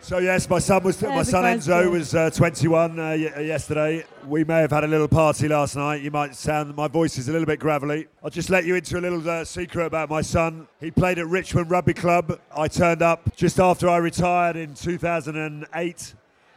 [0.00, 4.04] so yes, my son was my son Enzo was uh, 21 uh, y- uh, yesterday.
[4.26, 6.02] We may have had a little party last night.
[6.02, 8.06] You might sound my voice is a little bit gravelly.
[8.22, 10.68] I'll just let you into a little uh, secret about my son.
[10.80, 12.38] He played at Richmond Rugby Club.
[12.56, 16.14] I turned up just after I retired in 2008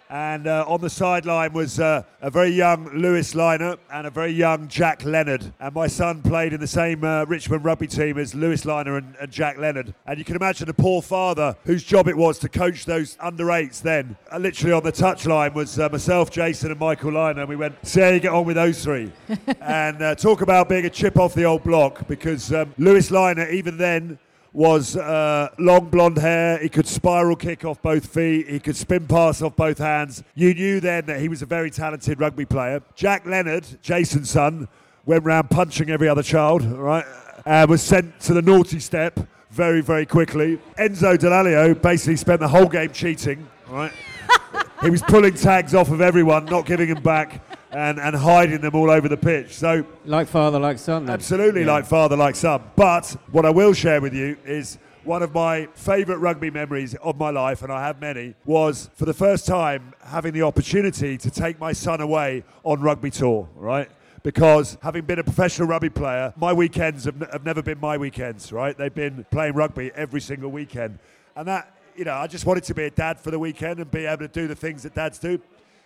[0.09, 4.31] and uh, on the sideline was uh, a very young Louis Lynagh and a very
[4.31, 5.53] young Jack Leonard.
[5.59, 9.15] And my son played in the same uh, Richmond rugby team as Louis Lynagh and,
[9.21, 9.93] and, Jack Leonard.
[10.07, 13.51] And you can imagine the poor father whose job it was to coach those under
[13.51, 14.17] eights then.
[14.31, 17.41] Uh, literally on the touchline was uh, myself, Jason, and Michael Lynagh.
[17.41, 19.11] And we went, see how you get on with those three.
[19.61, 23.53] and uh, talk about being a chip off the old block because um, Louis Lynagh,
[23.53, 24.17] even then,
[24.53, 26.57] was uh, long blonde hair.
[26.57, 28.47] He could spiral kick off both feet.
[28.47, 30.23] He could spin pass off both hands.
[30.35, 32.81] You knew then that he was a very talented rugby player.
[32.95, 34.67] Jack Leonard, Jason's son,
[35.05, 37.05] went round punching every other child, right?
[37.45, 39.19] And was sent to the naughty step
[39.51, 40.59] very, very quickly.
[40.77, 43.91] Enzo Dallaglio basically spent the whole game cheating, right?
[44.81, 48.75] he was pulling tags off of everyone, not giving them back and, and hiding them
[48.75, 49.55] all over the pitch.
[49.55, 51.05] So like father, like son.
[51.05, 51.13] Then.
[51.13, 51.73] Absolutely, yeah.
[51.73, 52.63] like father, like son.
[52.75, 57.17] But what I will share with you is one of my favourite rugby memories of
[57.17, 61.31] my life, and I have many, was for the first time having the opportunity to
[61.31, 63.47] take my son away on rugby tour.
[63.55, 63.89] Right.
[64.21, 67.97] Because having been a professional rugby player, my weekends have, n- have never been my
[67.97, 68.77] weekends, right?
[68.77, 70.99] They've been playing rugby every single weekend.
[71.37, 73.89] And that, you know, I just wanted to be a dad for the weekend and
[73.89, 75.39] be able to do the things that dads do.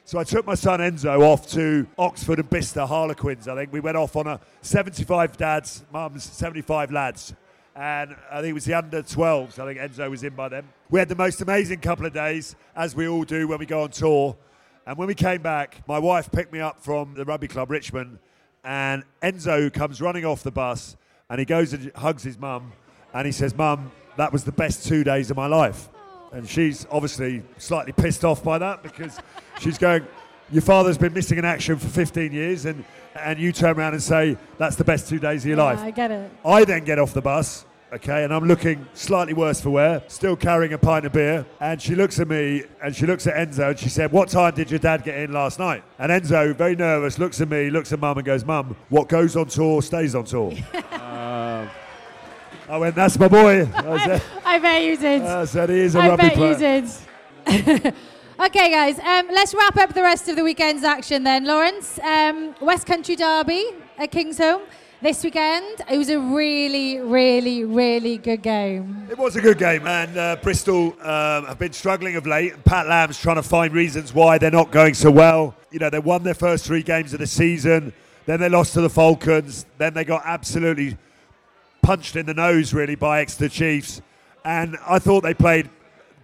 [0.06, 3.48] So I took my son Enzo off to Oxford and Bicester Harlequins.
[3.48, 7.34] I think we went off on a 75 dads, mums, 75 lads.
[7.74, 9.60] And I think it was the under 12s.
[9.60, 10.68] I think Enzo was in by then.
[10.90, 13.84] We had the most amazing couple of days, as we all do when we go
[13.84, 14.36] on tour.
[14.86, 18.20] And when we came back, my wife picked me up from the rugby club Richmond,
[18.66, 20.98] and Enzo comes running off the bus,
[21.30, 22.74] and he goes and hugs his mum,
[23.14, 25.88] and he says, "Mum, that was the best two days of my life."
[26.34, 29.20] And she's obviously slightly pissed off by that because
[29.60, 30.06] she's going,
[30.52, 32.84] Your father's been missing in action for 15 years, and,
[33.16, 35.80] and you turn around and say, That's the best two days of your yeah, life.
[35.80, 36.32] I get it.
[36.44, 40.36] I then get off the bus, okay, and I'm looking slightly worse for wear, still
[40.36, 41.46] carrying a pint of beer.
[41.60, 44.56] And she looks at me and she looks at Enzo and she said, What time
[44.56, 45.84] did your dad get in last night?
[46.00, 49.36] And Enzo, very nervous, looks at me, looks at mum, and goes, Mum, what goes
[49.36, 50.52] on tour stays on tour.
[50.74, 51.68] uh,
[52.68, 53.70] I went, that's my boy.
[53.76, 55.22] I, said, I bet you did.
[55.22, 57.94] I said, he is a I rugby bet you did.
[58.40, 61.46] okay, guys, um, let's wrap up the rest of the weekend's action then.
[61.46, 63.66] Lawrence, um, West Country Derby
[63.98, 64.62] at Kingsholm
[65.02, 65.82] this weekend.
[65.92, 69.08] It was a really, really, really good game.
[69.12, 72.64] It was a good game, and uh, Bristol um, have been struggling of late.
[72.64, 75.54] Pat Lam's trying to find reasons why they're not going so well.
[75.72, 77.92] You know, they won their first three games of the season,
[78.26, 80.98] then they lost to the Falcons, then they got absolutely
[81.84, 84.02] punched in the nose really by Exeter Chiefs.
[84.46, 85.70] And I thought they played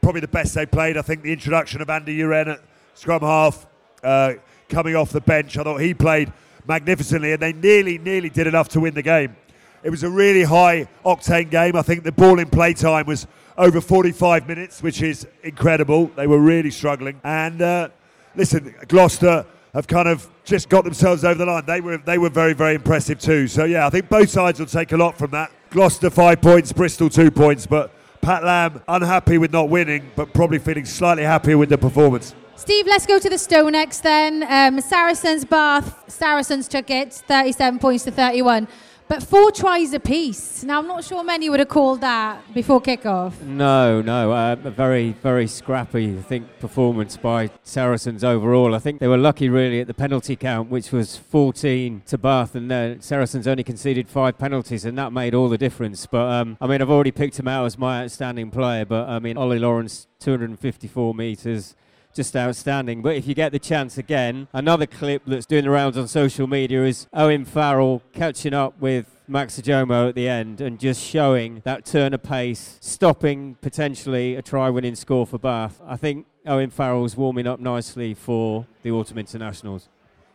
[0.01, 0.97] probably the best they played.
[0.97, 2.61] I think the introduction of Andy Uren at
[2.95, 3.67] scrum half,
[4.03, 4.33] uh,
[4.69, 6.31] coming off the bench, I thought he played
[6.65, 9.35] magnificently, and they nearly, nearly did enough to win the game.
[9.83, 11.75] It was a really high octane game.
[11.75, 16.07] I think the ball in play time was over 45 minutes, which is incredible.
[16.15, 17.19] They were really struggling.
[17.23, 17.89] And uh,
[18.35, 21.65] listen, Gloucester have kind of just got themselves over the line.
[21.65, 23.47] They were they were very very impressive too.
[23.47, 25.51] So yeah, I think both sides will take a lot from that.
[25.69, 30.59] Gloucester five points, Bristol two points, but Pat Lam unhappy with not winning, but probably
[30.59, 32.35] feeling slightly happier with the performance.
[32.55, 34.43] Steve, let's go to the StoneX then.
[34.49, 38.67] Um, Saracens Bath, Saracens took it 37 points to 31.
[39.09, 40.63] But four tries apiece.
[40.63, 43.41] Now, I'm not sure many would have called that before kickoff.
[43.41, 44.31] No, no.
[44.31, 48.75] Uh, a very, very scrappy, I think, performance by Saracens overall.
[48.75, 52.53] I think they were lucky, really, at the penalty count, which was 14 to Bath,
[52.53, 56.05] and uh, Saracens only conceded five penalties, and that made all the difference.
[56.05, 59.17] But, um, I mean, I've already picked him out as my outstanding player, but, I
[59.17, 61.75] mean, Ollie Lawrence, 254 metres
[62.19, 63.01] just outstanding.
[63.01, 66.47] But if you get the chance again, another clip that's doing the rounds on social
[66.47, 71.61] media is Owen Farrell catching up with Max Ojomoh at the end and just showing
[71.63, 75.79] that turn of pace, stopping potentially a try winning score for Bath.
[75.87, 79.87] I think Owen Farrell's warming up nicely for the Autumn Internationals.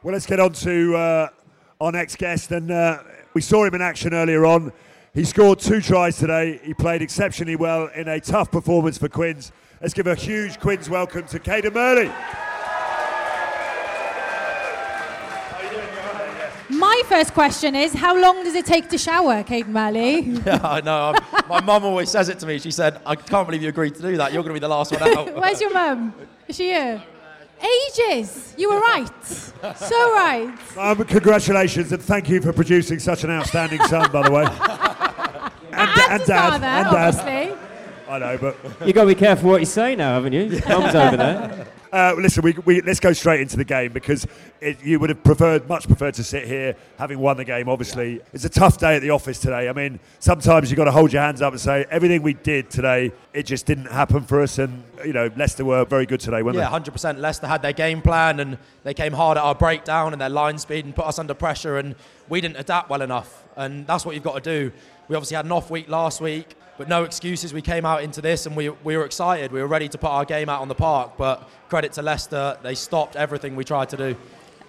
[0.02, 1.28] Well, let's get on to uh,
[1.82, 2.50] our next guest.
[2.50, 3.02] And uh,
[3.34, 4.72] we saw him in action earlier on.
[5.12, 6.60] He scored two tries today.
[6.64, 9.52] He played exceptionally well in a tough performance for Quins.
[9.84, 12.10] Let's give a huge Quins welcome to Cadan Murley.
[16.70, 20.20] My first question is how long does it take to shower, Kate Murley?
[20.46, 21.12] Yeah, I know.
[21.12, 22.58] I'm- my mum always says it to me.
[22.60, 24.32] She said, I can't believe you agreed to do that.
[24.32, 25.34] You're going to be the last one out.
[25.38, 26.14] Where's your mum?
[26.48, 27.02] Is she here?
[27.60, 28.54] Ages.
[28.56, 29.24] You were right.
[29.26, 30.50] So right.
[30.78, 34.46] Um, congratulations and thank you for producing such an outstanding son, by the way.
[35.76, 36.50] And, And his dad.
[36.50, 37.14] father, and dad.
[37.16, 37.73] obviously.
[38.08, 40.60] I know, but You've got to be careful what you say now, haven't you?
[40.68, 41.66] Mum's over there.
[41.94, 44.26] Uh, listen, we, we, let's go straight into the game because
[44.60, 48.20] it, you would have preferred, much preferred to sit here having won the game, obviously.
[48.32, 49.68] It's a tough day at the office today.
[49.68, 52.68] I mean, sometimes you've got to hold your hands up and say, everything we did
[52.68, 54.58] today, it just didn't happen for us.
[54.58, 56.64] And, you know, Leicester were very good today, weren't they?
[56.64, 56.90] Yeah, they?
[56.90, 57.18] 100%.
[57.20, 60.58] Leicester had their game plan and they came hard at our breakdown and their line
[60.58, 61.94] speed and put us under pressure and
[62.28, 63.44] we didn't adapt well enough.
[63.56, 64.72] And that's what you've got to do.
[65.06, 67.52] We obviously had an off week last week, but no excuses.
[67.52, 69.52] We came out into this and we, we were excited.
[69.52, 71.12] We were ready to put our game out on the park.
[71.16, 74.16] But credit to Leicester, they stopped everything we tried to do.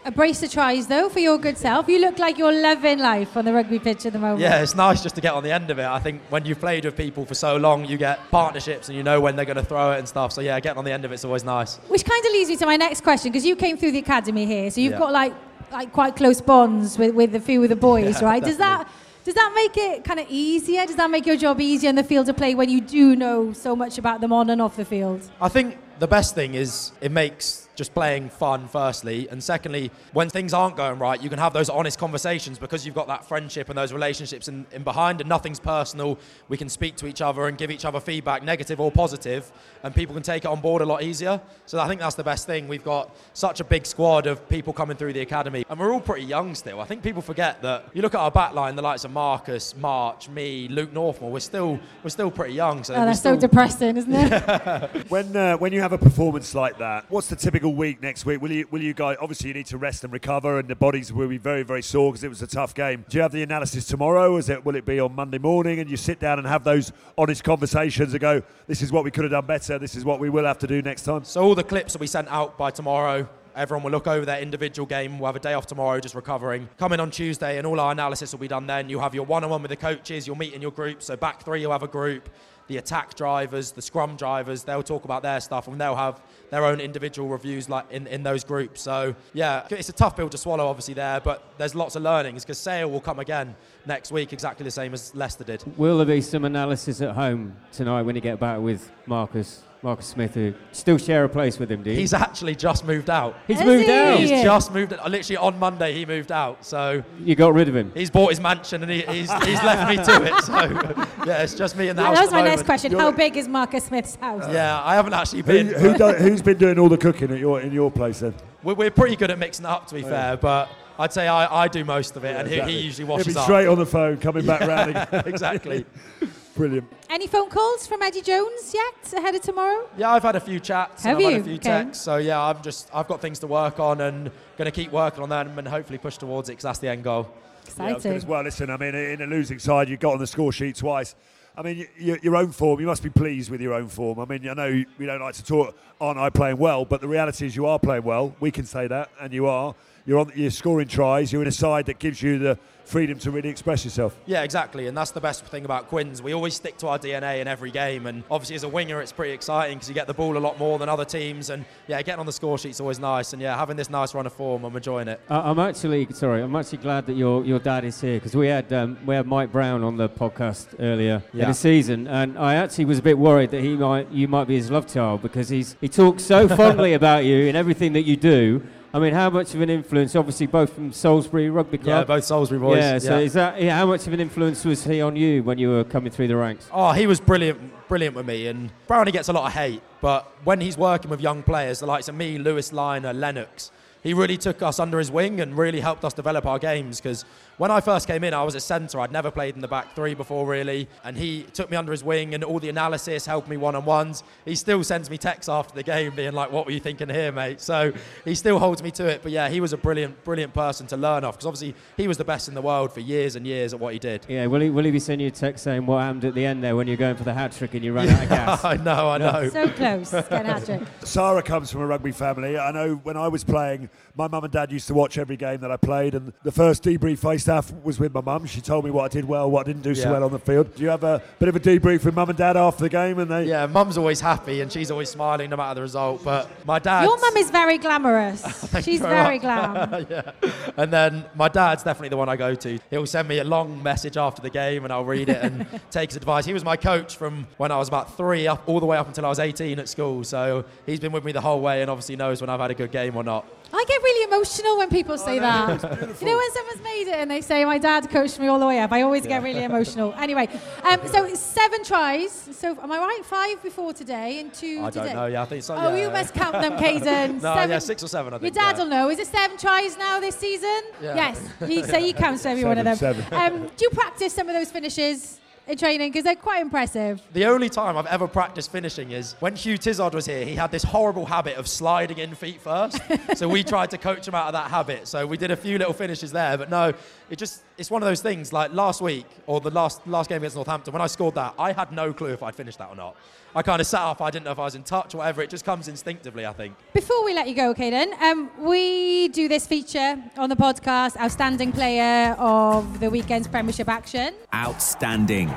[0.07, 1.87] A brace of tries, though, for your good self.
[1.89, 4.39] You look like you're loving life on the rugby pitch at the moment.
[4.39, 5.85] Yeah, it's nice just to get on the end of it.
[5.85, 9.01] I think when you've played with people for so long, you get partnerships and you
[9.01, 10.31] know when they're going to throw it and stuff.
[10.31, 11.77] So yeah, getting on the end of it's always nice.
[11.87, 14.45] Which kind of leads me to my next question, because you came through the academy
[14.45, 14.99] here, so you've Yeah.
[14.99, 15.33] got like
[15.71, 18.43] like quite close bonds with, with a few of the boys, Yeah, right?
[18.43, 18.87] Does that
[19.25, 20.85] does that make it kind of easier?
[20.85, 23.53] Does that make your job easier in the field of play when you do know
[23.53, 25.19] so much about them on and off the field?
[25.41, 29.27] I think the best thing is it makes just playing fun, firstly.
[29.29, 32.95] And secondly, when things aren't going right, you can have those honest conversations because you've
[32.95, 36.17] got that friendship and those relationships in, in behind, and nothing's personal.
[36.49, 39.51] We can speak to each other and give each other feedback, negative or positive,
[39.83, 41.39] and people can take it on board a lot easier.
[41.65, 42.67] So I think that's the best thing.
[42.67, 46.01] We've got such a big squad of people coming through the academy, and we're all
[46.01, 46.79] pretty young still.
[46.79, 49.75] I think people forget that you look at our back line, the likes of Marcus,
[49.75, 52.83] March, me, Luke Northmore, we're still, we're still pretty young.
[52.83, 55.05] So Oh, we that's so depressing, isn't it?
[55.09, 58.41] When, uh, when you have a performance like that, what's the typical week next week?
[58.41, 61.12] Will you, will you guys, obviously, you need to rest and recover, and the bodies
[61.12, 63.06] will be very, very sore because it was a tough game.
[63.10, 64.38] Do you have the analysis tomorrow?
[64.38, 65.80] Is it, will it be on Monday morning?
[65.80, 69.12] And you sit down and have those honest conversations and go, this is what we
[69.12, 71.23] could have done better, this is what we will have to do next time?
[71.23, 73.28] So all the clips will be sent out by tomorrow.
[73.55, 75.17] Everyone will look over their individual game.
[75.17, 76.67] We'll have a day off tomorrow, just recovering.
[76.77, 78.89] Come in on Tuesday, and all our analysis will be done then.
[78.89, 80.27] You'll have your one-on-one with the coaches.
[80.27, 81.01] You'll meet in your group.
[81.01, 82.29] So back three, you'll have a group.
[82.67, 86.65] The attack drivers, the scrum drivers, they'll talk about their stuff, and they'll have their
[86.65, 88.81] own individual reviews like in, in those groups.
[88.81, 92.43] So yeah, it's a tough pill to swallow, obviously there, but there's lots of learnings
[92.43, 95.63] because Sale will come again next week, exactly the same as Leicester did.
[95.77, 100.07] Will there be some analysis at home tonight when you get back with Marcus, Marcus
[100.07, 101.95] Smith, who still share a place with him, do you?
[101.97, 103.35] He's actually just moved out.
[103.45, 103.91] He's Has moved he?
[103.91, 104.17] out?
[104.19, 104.95] He's just moved.
[105.07, 106.65] Literally on Monday, he moved out.
[106.65, 107.91] So You got rid of him.
[107.93, 110.41] he's bought his mansion and he, he's, he's left me to it.
[110.43, 112.17] So yeah, it's just me and the that house.
[112.25, 112.65] was at my the next moment.
[112.65, 112.91] question.
[112.93, 114.51] How big is Marcus Smith's house?
[114.51, 115.67] Yeah, I haven't actually been.
[115.67, 118.33] who but do, who's been doing all the cooking at your, in your place then?
[118.63, 120.29] we're, we're pretty good at mixing it up, to be Oh, fair.
[120.31, 120.35] yeah.
[120.35, 122.73] But I'd say I, I do most of it, and he, Exactly.
[122.73, 123.43] he usually He'll washes be up.
[123.43, 124.89] straight on the phone, coming back round.
[124.97, 125.23] again.
[125.27, 125.85] exactly.
[126.55, 126.89] Brilliant.
[127.09, 129.89] Any phone calls from Eddie Jones yet ahead of tomorrow?
[129.97, 131.03] Yeah, I've had a few chats.
[131.03, 131.37] Have and I've you?
[131.37, 131.63] had a few Okay.
[131.83, 132.03] texts.
[132.05, 135.21] So yeah, I've just I've got things to work on and going to keep working
[135.21, 137.29] on them and hopefully push towards it because that's the end goal.
[137.77, 140.51] Yeah, I well, listen, I mean, in a losing side, you got on the score
[140.53, 141.15] sheet twice.
[141.57, 144.19] I mean, y- y- your own form, you must be pleased with your own form.
[144.19, 146.85] I mean, I know we don't like to talk, aren't I playing well?
[146.85, 148.35] But the reality is you are playing well.
[148.39, 149.73] We can say that, and you are.
[150.05, 151.33] You're, on, you're scoring tries.
[151.33, 154.17] You're in a side that gives you the freedom to really express yourself.
[154.25, 156.21] Yeah, exactly, and that's the best thing about Quins.
[156.21, 159.11] We always stick to our DNA in every game, and obviously as a winger, it's
[159.11, 162.01] pretty exciting because you get the ball a lot more than other teams, and yeah,
[162.01, 164.63] getting on the score sheet's always nice, and yeah, having this nice run of form,
[164.63, 165.19] I'm enjoying it.
[165.29, 166.41] I- I'm actually sorry.
[166.41, 169.25] I'm actually glad that your your dad is here because we had um, we had
[169.27, 171.47] Mike Brown on the podcast earlier in Yeah.
[171.47, 174.55] the season, and I actually was a bit worried that he might you might be
[174.55, 178.15] his love child because he's he talks so fondly about you and everything that you
[178.15, 178.61] do.
[178.95, 180.15] I mean, how much of an influence?
[180.15, 182.08] Obviously, both from Salisbury Rugby Club.
[182.08, 182.97] Yeah, both Salisbury boys, Yeah.
[182.99, 183.25] So yeah.
[183.25, 185.84] is that yeah, how much of an influence was he on you when you were
[185.84, 186.69] coming through the ranks?
[186.71, 188.47] Oh, he was brilliant, brilliant with me.
[188.47, 191.88] And Brownie gets a lot of hate, but when he's working with young players, the
[191.88, 193.69] likes of me, Louis Lynagh, Lennox,
[194.01, 197.01] he really took us under his wing and really helped us develop our games.
[197.01, 197.25] Because
[197.57, 198.99] when I first came in, I was a centre.
[198.99, 200.89] I'd never played in the back three before, really.
[201.03, 203.86] And he took me under his wing and all the analysis helped me one on
[203.86, 204.23] ones.
[204.43, 207.32] He still sends me texts after the game being like, What were you thinking here,
[207.32, 207.61] mate?
[207.61, 207.93] So
[208.25, 209.21] he still holds me to it.
[209.23, 212.17] But yeah, he was a brilliant, brilliant person to learn off because obviously he was
[212.17, 214.25] the best in the world for years and years at what he did.
[214.27, 216.45] Yeah, will he, will he be sending you a text saying what happened at the
[216.45, 218.65] end there when you're going for the hat trick and you ran out of gas?
[218.65, 219.49] I know, I know.
[219.49, 220.82] So close, getting hat trick.
[221.03, 222.57] Sarah comes from a rugby family.
[222.57, 225.61] I know when I was playing, my mum and dad used to watch every game
[225.61, 228.45] that I played, and the first debrief I used to have was with my mum.
[228.45, 230.11] She told me what I did well, what I didn't do so Yeah.
[230.13, 230.75] well on the field.
[230.75, 233.19] Do you have a bit of a debrief with mum and dad after the game?
[233.19, 236.23] And they Yeah, mum's always happy and she's always smiling no matter the result.
[236.23, 237.03] But my dad.
[237.03, 238.41] Your mum is very glamorous.
[238.85, 240.05] She's very very glam.
[240.09, 240.31] yeah.
[240.77, 242.79] And then my dad's definitely the one I go to.
[242.89, 246.09] He'll send me a long message after the game and I'll read it and take
[246.09, 246.45] his advice.
[246.45, 249.07] He was my coach from when I was about three up all the way up
[249.07, 250.23] until I was 18 at school.
[250.23, 252.75] So he's been with me the whole way and obviously knows when I've had a
[252.75, 253.45] good game or not.
[253.74, 255.84] I get really emotional when people say that.
[256.22, 258.68] You know, when someone's made it and they say, My dad coached me all the
[258.68, 260.13] way up, I always get really emotional.
[260.18, 260.47] Anyway,
[260.84, 262.32] um, so seven tries.
[262.32, 263.22] So, am I right?
[263.24, 265.05] Five before today and two I today?
[265.07, 265.26] don't know.
[265.28, 265.76] Yeah, I think so.
[265.76, 266.03] Oh, yeah.
[266.05, 267.36] you must count them, Cadan.
[267.36, 267.70] no, seven.
[267.72, 268.84] yeah, six or seven, I Your dad yeah.
[268.84, 269.09] will know.
[269.09, 270.82] Is it seven tries now this season?
[271.01, 271.16] Yeah.
[271.16, 271.41] Yes.
[271.66, 272.95] He, so he counts every one of them.
[272.95, 273.61] Seven, seven.
[273.61, 276.11] Um, do you practice some of those finishes in training?
[276.11, 277.22] Because they're quite impressive.
[277.34, 280.45] The only time I've ever practiced finishing is when Hugh Tizard was here.
[280.45, 282.99] He had this horrible habit of sliding in feet first.
[283.36, 285.07] so we tried to coach him out of that habit.
[285.07, 286.57] So we did a few little finishes there.
[286.57, 286.93] But no,
[287.30, 288.53] it just it's one of those things.
[288.53, 291.72] Like last week or the last last game against Northampton, when I scored that, I
[291.72, 293.16] had no clue if I'd finished that or not.
[293.58, 294.22] I kind of sat up.
[294.22, 295.41] I didn't know if I was in touch or whatever.
[295.41, 296.76] It just comes instinctively, I think.
[296.93, 301.72] Before we let you go, Cadan, um, we do this feature on the podcast, Outstanding
[301.72, 304.34] Player of the Weekend's Premiership Action.
[304.53, 305.47] Outstanding.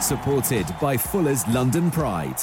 [0.00, 2.40] Supported by Fuller's London Pride.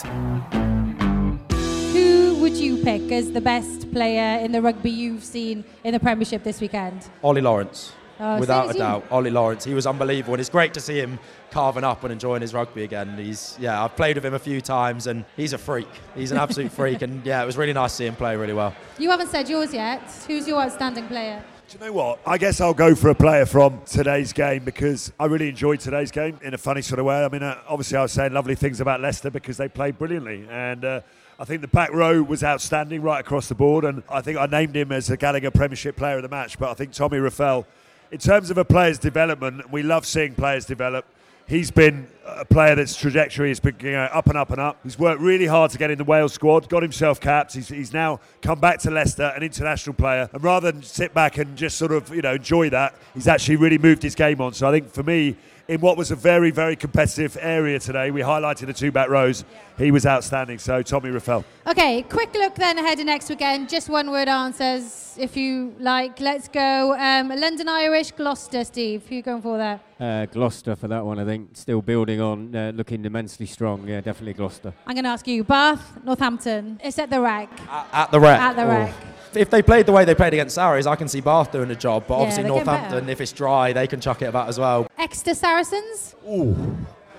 [1.91, 5.99] Who would you pick as the best player in the rugby you've seen in the
[5.99, 7.05] Premiership this weekend?
[7.21, 7.91] Ollie Lawrence.
[8.19, 8.79] Oh, Without same a as you.
[8.81, 9.63] doubt, Ollie Lawrence.
[9.65, 11.19] He was unbelievable, and it's great to see him
[11.51, 13.17] carving up and enjoying his rugby again.
[13.17, 15.89] He's yeah, I've played with him a few times, and he's a freak.
[16.15, 18.53] He's an absolute freak, and yeah, it was really nice to see him play really
[18.53, 18.73] well.
[18.97, 20.01] You haven't said yours yet.
[20.27, 21.43] Who's your outstanding player?
[21.67, 22.19] Do you know what?
[22.27, 26.11] I guess I'll go for a player from today's game because I really enjoyed today's
[26.11, 27.25] game in a funny sort of way.
[27.25, 30.45] I mean, uh, obviously, I was saying lovely things about Leicester because they played brilliantly.
[30.47, 31.01] And uh,
[31.39, 33.83] I think the back row was outstanding right across the board.
[33.83, 36.59] And I think I named him as a Gallagher Premiership Player of the Match.
[36.59, 37.65] But I think Tommy Reffell,
[38.11, 41.05] in terms of a player's development, we love seeing players develop.
[41.47, 44.79] He's been a player that's trajectory has been know, up and up and up.
[44.83, 47.53] He's worked really hard to get in the Wales squad, got himself capped.
[47.53, 50.27] He's, he's now come back to Leicester, an international player.
[50.33, 53.57] And rather than sit back and just sort of you know enjoy that, he's actually
[53.57, 54.53] really moved his game on.
[54.53, 55.35] So I think for me,
[55.67, 59.43] in what was a very very competitive area today, we highlighted the two back rows.
[59.77, 60.59] He was outstanding.
[60.59, 61.43] So Tommy Reffell.
[61.67, 63.69] Okay, quick look then ahead of next weekend.
[63.69, 66.19] Just one word answers if you like.
[66.19, 66.95] Let's go.
[66.97, 69.05] Um, London Irish, Gloucester, Steve.
[69.07, 69.79] Who you going for there?
[69.99, 71.49] Uh, Gloucester for that one, I think.
[71.53, 73.87] Still building on, uh, looking immensely strong.
[73.87, 74.73] Yeah, definitely Gloucester.
[74.85, 75.43] I'm going to ask you.
[75.43, 76.79] Bath, Northampton.
[76.83, 77.49] It's at the rack.
[77.69, 78.39] At, at the rack.
[78.41, 78.93] At the rec.
[79.35, 81.75] If they played the way they played against Sarries, I can see Bath doing a
[81.75, 82.05] job.
[82.07, 84.87] But Yeah, obviously they're Northampton, if it's dry, they can chuck it about as well.
[84.97, 86.15] Exeter Saracens.
[86.27, 86.55] Ooh.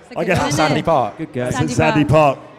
[0.09, 0.85] It's a I good guess one, Sandy it?
[0.85, 1.17] Park.
[1.17, 1.47] Good game.
[1.47, 2.37] It's Sandy Sandy Park.
[2.37, 2.49] Park.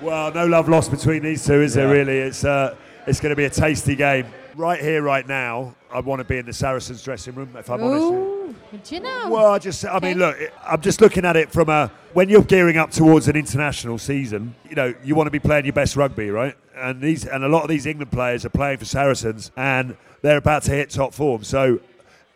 [0.00, 1.88] Well, no love lost between these two, is there?
[1.88, 4.26] Really, it's uh, it's going to be a tasty game.
[4.58, 7.54] Right here, right now, I want to be in the Saracens dressing room.
[7.56, 8.02] If I'm honest.
[8.06, 8.54] you.
[8.82, 9.30] Do you know?
[9.30, 10.08] Well, I just, I Okay.
[10.08, 10.36] mean, look,
[10.66, 14.56] I'm just looking at it from a when you're gearing up towards an international season.
[14.68, 16.56] You know, you want to be playing your best rugby, right?
[16.76, 20.38] And these, and a lot of these England players are playing for Saracens, and they're
[20.38, 21.44] about to hit top form.
[21.44, 21.78] So.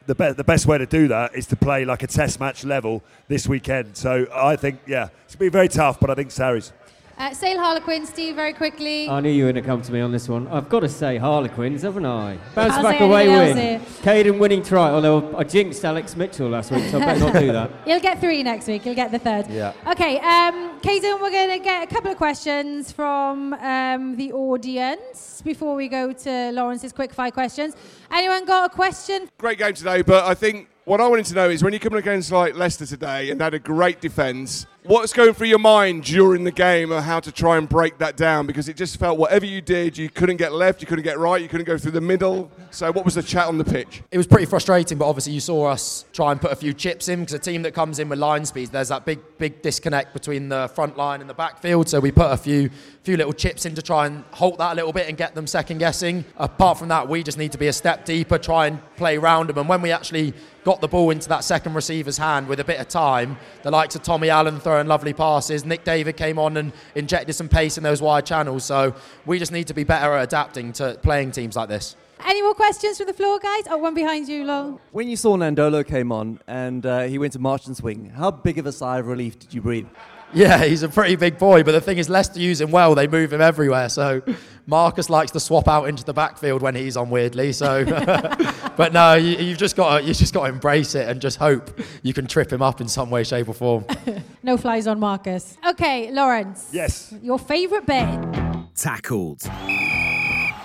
[0.04, 2.64] The, be- the best way to do that is to play like a test match
[2.64, 3.96] level this weekend.
[3.96, 6.72] So I think, yeah, it's going to be very tough, but I think Sarries.
[7.18, 9.08] Uh, Sale Harlequin, Steve, very quickly.
[9.08, 10.48] I knew you were going to come to me on this one.
[10.48, 12.38] I've got to say Harlequins, haven't I?
[12.54, 13.80] Bounce Can't back away win.
[14.02, 17.52] Cadan winning try, although I jinxed Alex Mitchell last week, so I better not do
[17.52, 17.70] that.
[17.86, 18.86] You'll get three next week.
[18.86, 19.48] You'll get the third.
[19.48, 19.72] Yeah.
[19.90, 25.42] Okay, um, Cadan, we're going to get a couple of questions from um, the audience
[25.44, 27.76] before we go to Lawrence's quick five questions.
[28.10, 29.28] Anyone got a question?
[29.38, 31.98] Great game today, but I think what I wanted to know is when you're coming
[32.00, 36.42] against like Leicester today and had a great defence, what's going through your mind during
[36.42, 38.46] the game of how to try and break that down?
[38.46, 41.40] Because it just felt whatever you did, you couldn't get left, you couldn't get right,
[41.40, 42.50] you couldn't go through the middle.
[42.70, 44.02] So what was the chat on the pitch?
[44.10, 47.08] It was pretty frustrating, but obviously you saw us try and put a few chips
[47.08, 50.12] in because a team that comes in with line speeds, there's that big, big disconnect
[50.12, 51.88] between the front line and the backfield.
[51.88, 52.70] So we put a few
[53.02, 55.46] few little chips in to try and halt that a little bit and get them
[55.46, 56.24] second guessing.
[56.36, 59.48] Apart from that, we just need to be a step deeper, try and play round
[59.48, 59.58] them.
[59.58, 62.78] And when we actually got the ball into that second receiver's hand with a bit
[62.78, 66.72] of time, the likes of Tommy Allan throwing lovely passes, Nick David came on and
[66.94, 68.64] injected some pace in those wide channels.
[68.64, 68.94] So
[69.26, 71.94] we just need to be better at adapting to playing teams like this.
[72.26, 73.64] Any more questions from the floor, guys?
[73.68, 74.80] Oh, one behind you, Long.
[74.92, 78.58] When you saw Nadolo came on and uh, he went to Marchant's wing, how big
[78.58, 79.88] of a sigh of relief did you breathe?
[80.32, 82.94] Yeah, he's a pretty big boy, but the thing is, Leicester use him well.
[82.94, 83.88] They move him everywhere.
[83.88, 84.22] So
[84.66, 87.10] Marcus likes to swap out into the backfield when he's on.
[87.10, 87.84] Weirdly, so.
[88.76, 91.38] but no, you, have just got to, you just got to embrace it and just
[91.38, 93.84] hope you can trip him up in some way, shape, or form.
[94.42, 95.56] no flies on Marcus.
[95.66, 96.70] Okay, Lawrence.
[96.72, 97.14] Yes.
[97.22, 98.66] Your favourite bit.
[98.74, 99.42] Tackled.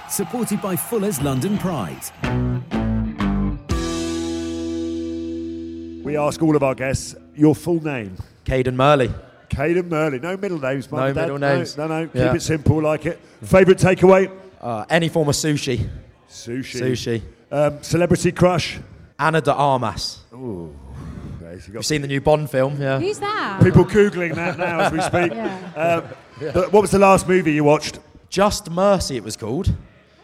[0.09, 2.01] Supported by Fuller's London Pride.
[6.05, 8.15] We ask all of our guests your full name.
[8.45, 9.11] Cadan Murley.
[9.49, 10.19] Cadan Murley.
[10.19, 11.77] No middle names, No middle names.
[11.77, 12.09] No, no, no.
[12.13, 12.27] Yeah.
[12.27, 13.19] Keep it simple, like it.
[13.43, 14.31] Favourite takeaway?
[14.61, 15.87] Uh, any form of sushi.
[16.29, 16.81] Sushi.
[16.81, 17.21] Sushi.
[17.51, 18.79] Um, celebrity crush?
[19.19, 20.19] Ana de Armas.
[20.33, 20.75] Ooh.
[21.41, 22.99] Okay, so you You've seen the new Bond film, yeah?
[22.99, 23.61] Who's that?
[23.63, 25.31] People googling that now as we speak.
[25.37, 26.03] Yeah.
[26.39, 27.99] Um, but what was the last movie you watched?
[28.29, 29.65] Just Mercy, it was called.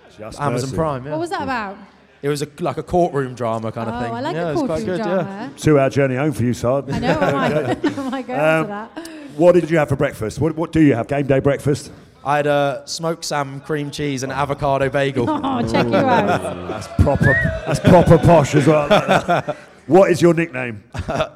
[0.09, 0.39] Just Mercy.
[0.39, 0.75] Amazon Mercy.
[0.75, 1.11] Prime, yeah.
[1.11, 1.77] What was that about?
[2.23, 4.13] It was a, like a courtroom drama kind oh, of thing.
[4.13, 5.51] I like yeah, a courtroom quite good, drama.
[5.57, 6.89] Two-hour journey home for you, Sard.
[6.89, 9.07] I know, I might, I might go Um, into that.
[9.35, 10.39] What did you have for breakfast?
[10.39, 11.07] What, what do you have?
[11.07, 11.91] Game day breakfast?
[12.23, 15.25] I had a smoked salmon, cream cheese, and avocado bagel.
[15.29, 16.69] Oh, check you out.
[16.69, 17.33] That's proper.
[17.65, 19.55] That's proper posh as well.
[19.87, 20.81] what is your nickname?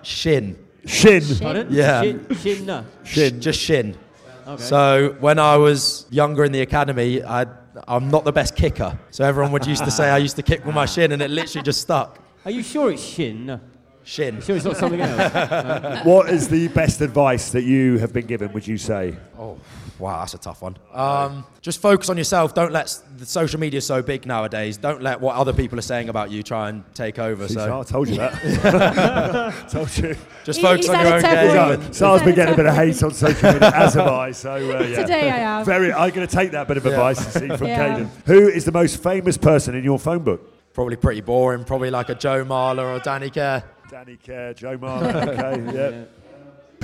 [0.04, 0.58] Shin.
[0.86, 1.22] Shin.
[1.42, 1.68] Pardon?
[1.70, 2.02] Yeah.
[2.02, 2.86] Shin, shin, no.
[3.04, 3.42] Shin.
[3.42, 3.98] Just Shin.
[4.48, 4.64] Okay.
[4.64, 7.46] So when I was younger in the academy, I,
[7.86, 8.98] I'm not the best kicker.
[9.12, 11.30] So everyone would used to say I used to kick with my shin, and it
[11.30, 12.20] literally just stuck.
[12.46, 13.46] Are you sure it's shin?
[13.46, 13.60] No.
[14.04, 14.42] Shin.
[14.42, 16.06] Sure it's not something else?
[16.06, 18.54] What is the best advice that you have been given?
[18.54, 19.18] Would you say?
[19.38, 19.60] Oh,
[20.00, 20.78] wow, that's a tough one.
[20.94, 22.54] Um, just focus on yourself.
[22.54, 24.78] Don't let s- the social media so big nowadays.
[24.78, 27.48] Don't let what other people are saying about you try and take over.
[27.48, 28.34] So I told you that.
[29.70, 30.16] told you.
[30.44, 31.80] just He- focus he's on had your a own tough game.
[31.80, 31.86] week.
[31.88, 34.32] and- Sar's been getting a bit of hate on social media, as have I.
[34.32, 35.02] So uh, yeah.
[35.02, 35.66] Today I have.
[35.66, 35.92] Very.
[35.94, 37.78] I'm going to take that bit of advice and see from Yeah.
[37.90, 38.12] Cadan.
[38.26, 40.54] Who is the most famous person in your phone book?
[40.74, 41.64] Probably pretty boring.
[41.64, 43.64] Probably like a Joe Marler or Danny Care.
[43.90, 45.28] Danny Care, Joe Marler.
[45.28, 46.06] Okay, yeah.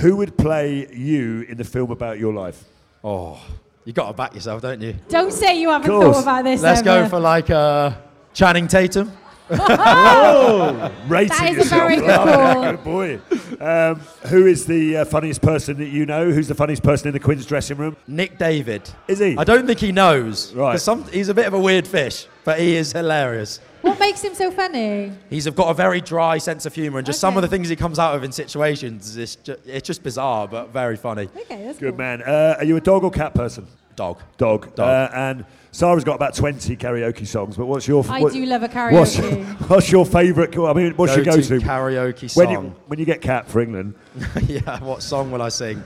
[0.02, 2.64] Who would play you in the film about your life?
[3.04, 3.38] Oh,
[3.84, 4.94] you got to back yourself, don't you?
[5.08, 6.16] Don't say you haven't Course.
[6.16, 6.62] thought about this.
[6.62, 7.92] Let's go for like uh,
[8.32, 9.12] Channing Tatum.
[9.50, 11.82] Oh, rating That is a yourself.
[11.82, 12.62] very good Oh, call.
[12.72, 13.20] good boy.
[13.62, 13.96] Um,
[14.30, 16.30] who is the uh, funniest person that you know?
[16.30, 17.94] Who's the funniest person in the Quins dressing room?
[18.06, 18.88] Nick David.
[19.06, 19.36] Is he?
[19.36, 20.54] I don't think he knows.
[20.54, 20.72] Right.
[20.72, 23.60] 'Cause Some, he's a bit of a weird fish, but he is hilarious.
[23.84, 25.12] What makes him so funny?
[25.28, 27.76] He's got a very dry sense of humour, and just some of the things he
[27.76, 31.28] comes out of in situations, is ju- it's just bizarre, but very funny.
[31.42, 31.98] Okay, that's Good cool.
[31.98, 32.22] man.
[32.22, 33.66] Uh, are you a dog or cat person?
[33.94, 34.20] Dog.
[34.38, 34.74] Dog.
[34.74, 34.88] Dog.
[34.88, 38.02] Uh, and Sarah's got about 20 karaoke songs, but what's your...
[38.02, 38.18] Favorite?
[38.18, 39.44] I what- do love a What's, karaoke.
[39.70, 40.58] what's your favourite...
[40.58, 41.60] I mean, what's your Go-to go-to?
[41.66, 42.64] karaoke When song.
[42.64, 43.94] you, when you get cat for England,
[44.46, 45.82] yeah, what song will I sing?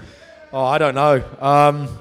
[0.53, 1.23] Oh, I don't know.
[1.41, 1.99] Um,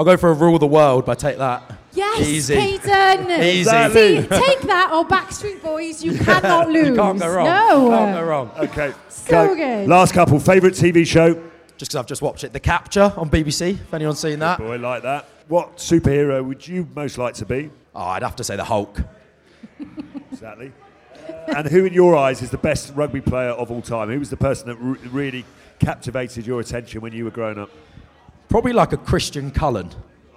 [0.00, 1.62] I'll go for a Rule of the World, but take that.
[1.92, 2.54] Yes, Easy.
[2.54, 3.30] Peyton.
[3.42, 3.70] Easy.
[3.70, 6.02] See, take that or Backstreet Boys.
[6.02, 6.88] You cannot lose.
[6.88, 7.44] You can't go wrong.
[7.44, 7.90] No.
[7.90, 8.50] Can't go wrong.
[8.60, 8.94] okay.
[9.10, 9.54] So go.
[9.54, 9.88] good.
[9.90, 10.40] Last couple.
[10.40, 11.34] Favourite TV show?
[11.76, 12.54] Just because I've just watched it.
[12.54, 14.58] The Capture on BBC, if anyone's seen that.
[14.58, 15.26] Boy, like that.
[15.48, 17.68] What superhero would you most like to be?
[17.94, 19.02] Oh, I'd have to say the Hulk.
[20.32, 20.72] Exactly.
[21.48, 24.08] and who, in your eyes, is the best rugby player of all time?
[24.08, 25.44] Who was the person that re- really
[25.78, 27.68] captivated your attention when you were growing up?
[28.50, 29.88] Probably like a Christian Cullen.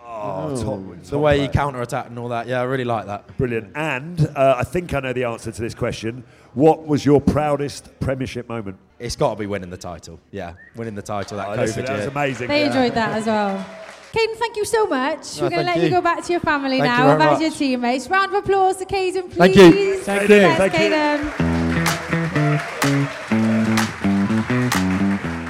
[0.06, 1.52] Oh, top, The top way he player.
[1.54, 2.48] counter-attacked and all that.
[2.48, 3.36] Yeah, I really like that.
[3.38, 3.72] Brilliant.
[3.76, 6.24] And uh, I think I know the answer to this question.
[6.54, 8.78] What was your proudest Premiership moment?
[9.00, 10.20] It's got to be winning the title.
[10.32, 12.10] Yeah, winning the title that Oh, COVID listen, that was year.
[12.12, 12.48] amazing.
[12.48, 12.68] They Yeah.
[12.68, 13.66] enjoyed that as well.
[14.14, 15.38] Cadan, thank you so much.
[15.38, 15.84] No, We're going to let you.
[15.86, 15.90] you.
[15.90, 18.08] go back to your family Thank now, very back to your teammates.
[18.08, 19.38] Round of applause to Cadan, please.
[19.38, 19.98] Thank you.
[20.00, 20.40] Thank you.
[20.40, 20.80] Thanks, Thank you.
[22.90, 23.10] Cadan.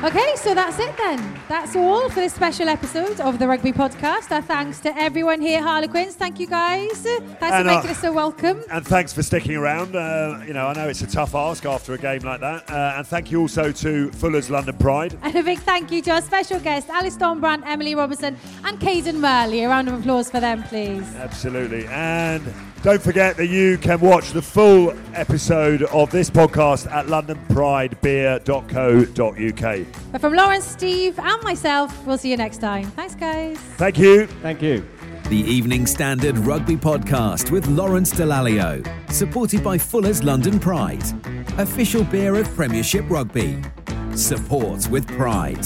[0.04, 1.40] Okay, so that's it then.
[1.48, 4.34] That's all for this special episode of the Rugby Podcast.
[4.34, 6.16] Our thanks to everyone here Harlequins.
[6.16, 6.92] Thank you guys.
[6.92, 8.62] Thanks for And, uh, making us so welcome.
[8.70, 9.96] And thanks for sticking around.
[9.96, 12.70] Uh, you know, I know it's a tough ask after a game like that.
[12.70, 15.18] Uh, and thank you also to Fuller's London Pride.
[15.22, 18.36] And a big thank you to our special guests, Alex Dombrandt, Emily Robinson,
[18.66, 19.64] and Cadan Murley.
[19.64, 21.16] A round of applause for them, please.
[21.16, 21.88] Absolutely.
[21.88, 22.44] And
[22.82, 29.93] don't forget that you can watch the full episode of this podcast at londonpridebeer.co.uk.
[30.12, 32.86] But from Lawrence, Steve, and myself, we'll see you next time.
[32.92, 33.58] Thanks, guys.
[33.78, 34.28] Thank you.
[34.28, 34.88] Thank you.
[35.30, 38.86] The Evening Standard Rugby Podcast with Lawrence Dallaglio.
[39.12, 41.04] Supported by Fuller's London Pride.
[41.58, 43.62] Official beer of Premiership Rugby.
[44.16, 45.66] Support with pride.